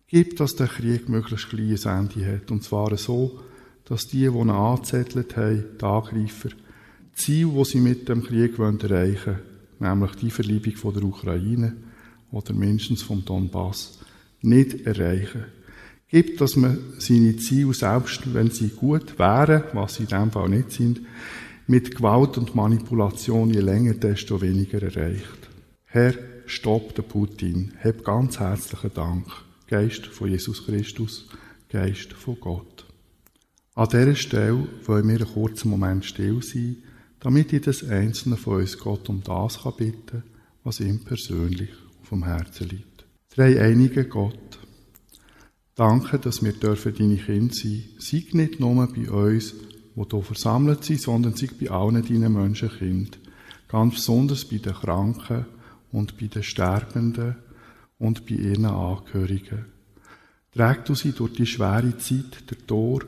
Gib, 0.06 0.36
dass 0.36 0.56
der 0.56 0.66
Krieg 0.66 1.08
möglichst 1.08 1.50
kleines 1.50 1.84
Ende 1.84 2.26
hat, 2.26 2.50
und 2.50 2.64
zwar 2.64 2.96
so, 2.96 3.40
dass 3.84 4.06
die, 4.08 4.18
die 4.18 4.26
ihn 4.26 4.50
angezettelt 4.50 5.36
haben, 5.36 5.64
die 5.80 5.84
Angreifer, 5.84 6.48
das 6.48 7.24
Ziel, 7.24 7.50
das 7.54 7.68
sie 7.68 7.80
mit 7.80 8.08
dem 8.08 8.22
Krieg 8.22 8.58
erreichen 8.58 9.36
wollen, 9.78 9.94
nämlich 9.94 10.12
die 10.16 10.30
Verliebung 10.30 10.76
von 10.76 10.94
der 10.94 11.04
Ukraine 11.04 11.76
oder 12.32 12.52
mindestens 12.52 13.02
vom 13.02 13.24
Donbass, 13.24 13.98
nicht 14.42 14.86
erreichen. 14.86 15.44
Gibt, 16.10 16.40
dass 16.40 16.56
man 16.56 16.78
seine 16.98 17.36
Ziele, 17.36 17.72
selbst 17.72 18.34
wenn 18.34 18.50
sie 18.50 18.68
gut 18.68 19.18
wären, 19.18 19.62
was 19.72 19.94
sie 19.94 20.02
in 20.02 20.08
dem 20.08 20.30
Fall 20.30 20.48
nicht 20.48 20.72
sind, 20.72 21.00
mit 21.66 21.94
Gewalt 21.94 22.36
und 22.36 22.54
Manipulation 22.54 23.50
je 23.50 23.60
länger, 23.60 23.94
desto 23.94 24.40
weniger 24.40 24.82
erreicht. 24.82 25.48
Herr, 25.84 26.14
stopp 26.46 26.94
den 26.96 27.04
Putin. 27.04 27.72
Hab 27.82 28.04
ganz 28.04 28.40
herzlichen 28.40 28.92
Dank. 28.92 29.26
Geist 29.68 30.06
von 30.06 30.28
Jesus 30.28 30.66
Christus, 30.66 31.28
Geist 31.68 32.12
von 32.12 32.40
Gott. 32.40 32.86
An 33.76 33.88
dieser 33.88 34.16
Stelle 34.16 34.66
wollen 34.84 35.08
wir 35.08 35.16
einen 35.16 35.32
kurzen 35.32 35.70
Moment 35.70 36.04
still 36.04 36.42
sein, 36.42 36.78
damit 37.20 37.52
jedes 37.52 37.88
einzelne 37.88 38.36
von 38.36 38.60
uns 38.60 38.76
Gott 38.76 39.08
um 39.08 39.22
das 39.22 39.62
kann 39.62 39.74
bitten 39.76 40.24
was 40.64 40.80
ihm 40.80 41.00
persönlich 41.00 41.70
auf 42.02 42.10
dem 42.10 42.24
Herzen 42.24 42.68
liegt. 42.68 43.06
Drei 43.34 43.60
einige 43.60 44.04
Gott, 44.04 44.59
danke, 45.80 46.18
dass 46.18 46.44
wir 46.44 46.52
dürfen 46.52 46.94
deine 46.94 47.16
Kinder 47.16 47.54
sein. 47.54 47.84
Sei 47.98 48.26
nicht 48.32 48.60
nur 48.60 48.86
bei 48.86 49.10
uns, 49.10 49.54
die 49.96 50.02
hier 50.10 50.22
versammelt 50.22 50.84
sind, 50.84 51.00
sondern 51.00 51.34
sei 51.34 51.48
bei 51.58 51.70
allen 51.70 52.02
deinen 52.02 52.34
Menschenkind. 52.34 53.18
Ganz 53.66 53.94
besonders 53.94 54.44
bei 54.44 54.58
den 54.58 54.74
Kranken 54.74 55.46
und 55.90 56.18
bei 56.18 56.26
den 56.26 56.42
Sterbenden 56.42 57.36
und 57.98 58.26
bei 58.26 58.34
ihren 58.34 58.66
Angehörigen. 58.66 59.66
Trägt 60.52 60.90
du 60.90 60.94
sie 60.94 61.12
durch 61.12 61.32
die 61.32 61.46
schwere 61.46 61.96
Zeit 61.96 62.50
der 62.50 62.66
Tor 62.66 63.00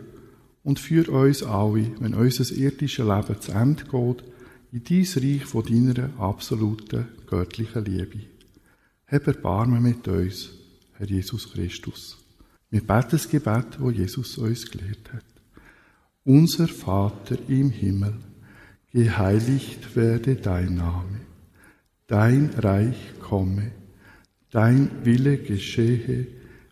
und 0.64 0.78
führ 0.78 1.10
uns 1.10 1.42
alle, 1.42 1.90
wenn 1.98 2.14
unser 2.14 2.50
irdisches 2.54 3.06
Leben 3.06 3.40
zu 3.40 3.52
Ende 3.52 3.84
geht, 3.84 4.24
in 4.72 4.84
dein 4.84 5.22
Reich 5.22 5.44
von 5.44 5.64
deiner 5.64 6.18
absoluten 6.18 7.08
göttlichen 7.26 7.84
Liebe. 7.84 8.20
Hab 9.08 9.26
Erbarmen 9.26 9.82
mit 9.82 10.08
uns, 10.08 10.52
Herr 10.94 11.08
Jesus 11.08 11.52
Christus. 11.52 12.21
Wir 12.72 12.80
beten 12.80 13.08
das 13.10 13.28
Gebet, 13.28 13.78
wo 13.78 13.90
Jesus 13.90 14.38
uns 14.38 14.70
gelehrt 14.70 15.12
hat. 15.12 15.24
Unser 16.24 16.68
Vater 16.68 17.36
im 17.46 17.68
Himmel, 17.68 18.14
geheiligt 18.90 19.94
werde 19.94 20.36
dein 20.36 20.76
Name, 20.76 21.20
dein 22.06 22.48
Reich 22.56 22.96
komme, 23.20 23.72
dein 24.50 24.88
Wille 25.04 25.36
geschehe, 25.36 26.26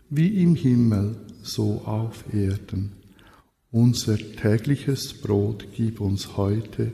wie 0.09 0.43
im 0.43 0.55
Himmel, 0.55 1.17
so 1.43 1.83
auf 1.85 2.25
Erden. 2.33 2.93
Unser 3.71 4.17
tägliches 4.17 5.13
Brot 5.13 5.67
gib 5.77 6.01
uns 6.01 6.39
heute 6.39 6.93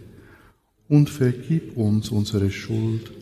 und 0.88 1.10
vergib 1.10 1.76
uns 1.76 2.10
unsere 2.10 2.50
Schuld, 2.50 3.12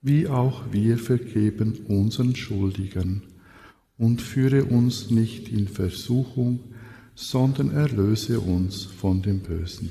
wie 0.00 0.26
auch 0.26 0.72
wir 0.72 0.96
vergeben 0.96 1.80
unseren 1.86 2.34
Schuldigen. 2.34 3.31
Und 3.98 4.20
führe 4.20 4.64
uns 4.64 5.10
nicht 5.10 5.48
in 5.48 5.68
Versuchung, 5.68 6.60
sondern 7.14 7.70
erlöse 7.70 8.40
uns 8.40 8.84
von 8.84 9.22
dem 9.22 9.40
Bösen. 9.40 9.90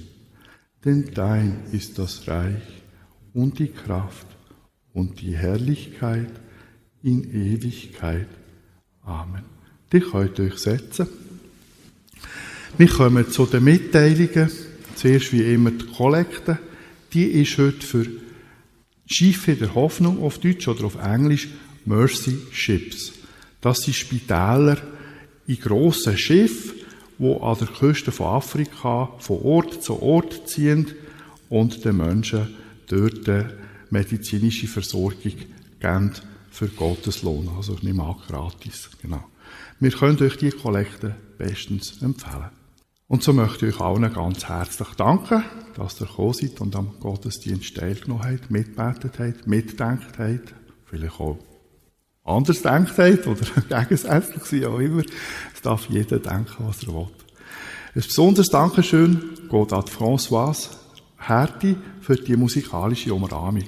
Denn 0.83 1.11
dein 1.13 1.65
ist 1.71 1.99
das 1.99 2.27
Reich 2.27 2.83
und 3.33 3.59
die 3.59 3.67
Kraft 3.67 4.27
und 4.93 5.21
die 5.21 5.35
Herrlichkeit 5.35 6.31
in 7.03 7.23
Ewigkeit. 7.31 8.27
Amen. 9.03 9.43
Die 9.91 9.99
könnt 9.99 10.39
euch 10.39 10.57
setzen. 10.57 11.07
Wir 12.77 12.87
kommen 12.87 13.29
zu 13.29 13.45
den 13.45 13.63
Mitteilungen. 13.63 14.49
Zuerst 14.95 15.33
wie 15.33 15.53
immer 15.53 15.71
die 15.71 15.85
Kollekte. 15.85 16.59
Die 17.13 17.25
ist 17.25 17.57
heute 17.57 17.85
für 17.85 18.05
Schiffe 19.05 19.55
der 19.55 19.75
Hoffnung 19.75 20.21
auf 20.21 20.39
Deutsch 20.39 20.67
oder 20.67 20.85
auf 20.85 20.95
Englisch 20.95 21.49
Mercy 21.85 22.37
Ships. 22.51 23.13
Das 23.61 23.79
sind 23.79 23.95
Spitäler 23.95 24.77
in 25.47 25.59
grossen 25.59 26.17
Schiffen, 26.17 26.73
die 27.19 27.39
an 27.39 27.57
der 27.59 27.67
Küste 27.67 28.11
von 28.11 28.27
Afrika 28.27 29.11
von 29.19 29.39
Ort 29.41 29.83
zu 29.83 30.01
Ort 30.01 30.49
ziehen 30.49 30.87
und 31.49 31.85
den 31.85 31.97
Menschen 31.97 32.55
dort 32.87 33.29
medizinische 33.91 34.67
Versorgung 34.67 35.33
geben 35.79 36.11
für 36.49 36.67
Gottes 36.67 37.21
Lohn. 37.21 37.49
Also 37.55 37.77
nicht 37.81 37.95
mal 37.95 38.15
gratis. 38.27 38.89
Genau. 39.01 39.23
Wir 39.79 39.91
können 39.91 40.21
euch 40.21 40.37
die 40.37 40.51
Kollekte 40.51 41.15
bestens 41.37 42.01
empfehlen. 42.01 42.49
Und 43.07 43.23
so 43.23 43.33
möchte 43.33 43.67
ich 43.67 43.75
euch 43.75 43.81
allen 43.81 44.13
ganz 44.13 44.45
herzlich 44.45 44.87
danken, 44.95 45.43
dass 45.75 45.99
ihr 45.99 46.07
gekommen 46.07 46.33
seid 46.33 46.61
und 46.61 46.75
am 46.75 46.99
Gottesdienst 46.99 47.75
teilgenommen 47.75 48.23
habt, 48.23 48.49
mitbetet 48.49 49.19
habt, 49.19 49.47
mitdenkt 49.47 50.17
habt, 50.17 50.53
vielleicht 50.85 51.19
auch 51.19 51.37
anders 52.31 52.61
denkt 52.61 52.97
habt 52.97 53.27
oder 53.27 53.45
gegensätzlich 53.83 54.43
sind, 54.43 54.65
auch 54.65 54.79
immer. 54.79 55.03
Es 55.53 55.61
darf 55.61 55.87
jeder 55.89 56.19
denken, 56.19 56.65
was 56.67 56.83
er 56.83 56.93
will. 56.93 57.07
Ein 57.93 58.01
besonderes 58.01 58.49
Dankeschön 58.49 59.37
geht 59.49 59.73
an 59.73 59.81
Françoise 59.81 60.69
Herti 61.17 61.75
für 62.01 62.15
die 62.15 62.35
musikalische 62.35 63.13
Umrahmung. 63.13 63.67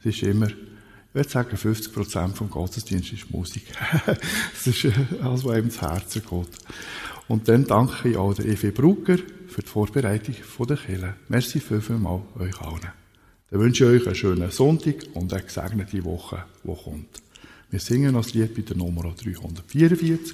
Es 0.00 0.06
ist 0.06 0.22
immer, 0.22 0.48
ich 0.48 1.14
würde 1.14 1.28
sagen, 1.28 1.56
50 1.56 1.92
Prozent 1.92 2.36
vom 2.36 2.50
Gottesdienst 2.50 3.12
ist 3.12 3.30
Musik. 3.30 3.64
Es 4.54 4.66
ist 4.66 4.86
alles, 5.20 5.44
was 5.44 5.52
einem 5.52 5.64
ins 5.64 5.80
Herz 5.80 6.14
geht. 6.14 6.48
Und 7.26 7.48
dann 7.48 7.64
danke 7.64 8.10
ich 8.10 8.16
auch 8.16 8.34
der 8.34 8.46
Evi 8.46 8.70
Brugger 8.70 9.18
für 9.48 9.62
die 9.62 9.68
Vorbereitung 9.68 10.34
der 10.68 10.76
Kirche. 10.76 11.14
Merci 11.28 11.60
viel, 11.60 11.80
viel 11.80 11.96
mal 11.96 12.22
euch 12.38 12.60
allen. 12.60 12.92
Dann 13.50 13.60
wünsche 13.60 13.84
ich 13.84 14.00
euch 14.02 14.06
einen 14.06 14.14
schönen 14.14 14.50
Sonntag 14.50 14.96
und 15.14 15.32
eine 15.32 15.42
gesegnete 15.42 16.04
Woche, 16.04 16.44
die 16.64 16.74
kommt. 16.74 17.23
Wir 17.74 17.80
singen 17.80 18.14
das 18.14 18.34
Lied 18.34 18.54
bei 18.54 18.62
der 18.62 18.76
Nummer 18.76 19.02
344. 19.02 20.32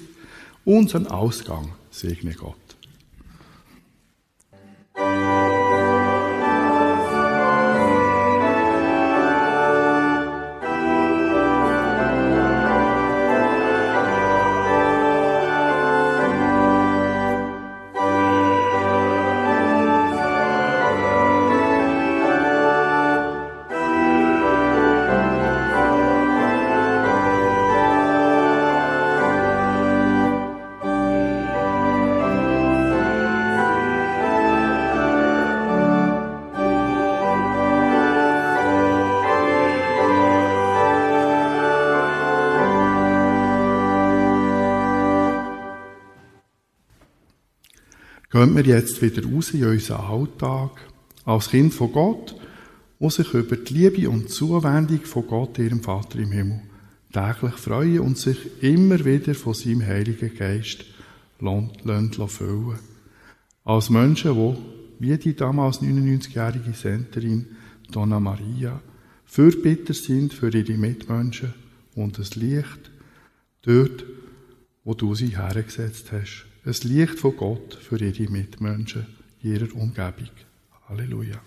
Unseren 0.63 1.07
Ausgang 1.07 1.71
segne 1.89 2.35
Gott. 2.35 2.70
Gehen 48.41 48.55
wir 48.55 48.65
jetzt 48.65 49.03
wieder 49.03 49.23
raus 49.23 49.51
in 49.51 49.65
unseren 49.65 50.01
Alltag 50.01 50.71
als 51.25 51.51
Kind 51.51 51.75
von 51.75 51.91
Gott, 51.91 52.35
wo 52.97 53.07
sich 53.07 53.31
über 53.35 53.55
die 53.55 53.73
Liebe 53.73 54.09
und 54.09 54.31
Zuwendung 54.31 55.01
von 55.01 55.27
Gott, 55.27 55.59
ihrem 55.59 55.83
Vater 55.83 56.17
im 56.17 56.31
Himmel, 56.31 56.61
täglich 57.13 57.53
freuen 57.53 57.99
und 57.99 58.17
sich 58.17 58.63
immer 58.63 59.05
wieder 59.05 59.35
von 59.35 59.53
seinem 59.53 59.85
Heiligen 59.85 60.35
Geist 60.35 60.85
füllen. 61.37 62.79
Als 63.63 63.89
Menschen, 63.91 64.33
die, 64.33 64.57
wie 64.97 65.17
die 65.19 65.35
damals 65.35 65.83
99-jährige 65.83 66.73
Senterin 66.73 67.45
Donna 67.91 68.19
Maria, 68.19 68.81
Fürbitter 69.25 69.93
sind 69.93 70.33
für 70.33 70.51
ihre 70.51 70.79
Mitmenschen 70.79 71.53
und 71.93 72.17
das 72.17 72.35
Licht 72.35 72.89
dort, 73.61 74.03
wo 74.83 74.95
du 74.95 75.13
sie 75.13 75.37
hergesetzt 75.37 76.11
hast 76.11 76.50
ein 76.63 76.75
Licht 76.83 77.19
von 77.19 77.35
Gott 77.35 77.73
für 77.73 77.99
ihre 77.99 78.31
Mitmenschen 78.31 79.07
ihrer 79.41 79.73
Umgebung. 79.75 80.29
Halleluja. 80.87 81.41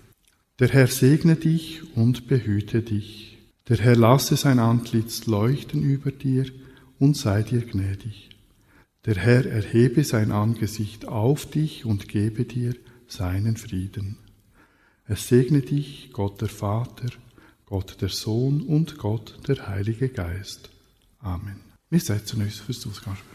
Der 0.59 0.69
Herr 0.69 0.89
segne 0.89 1.37
dich 1.37 1.83
und 1.97 2.27
behüte 2.27 2.83
dich. 2.83 3.39
Der 3.69 3.79
Herr 3.79 3.97
lasse 3.97 4.37
sein 4.37 4.59
Antlitz 4.59 5.27
leuchten 5.27 5.83
über 5.83 6.11
dir 6.11 6.47
und 6.99 7.17
sei 7.17 7.43
dir 7.43 7.61
gnädig. 7.61 8.31
Der 9.05 9.17
Herr 9.17 9.47
erhebe 9.47 10.03
sein 10.03 10.33
Angesicht 10.33 11.07
auf 11.07 11.47
dich 11.49 11.85
und 11.85 12.09
gebe 12.09 12.45
dir 12.45 12.75
seinen 13.07 13.57
Frieden. 13.57 14.19
Er 15.07 15.17
segne 15.17 15.61
dich, 15.61 16.11
Gott 16.13 16.41
der 16.41 16.49
Vater, 16.49 17.11
Gott 17.67 18.01
der 18.01 18.09
Sohn 18.09 18.63
und 18.63 18.99
Gott 18.99 19.39
der 19.47 19.69
Heilige 19.69 20.09
Geist. 20.09 20.71
Amen. 21.21 21.61
Wir 21.91 22.01
setzen 22.01 22.43
uns 22.43 22.61
fürs 22.61 22.87
Ausgangsspiel. 22.87 23.34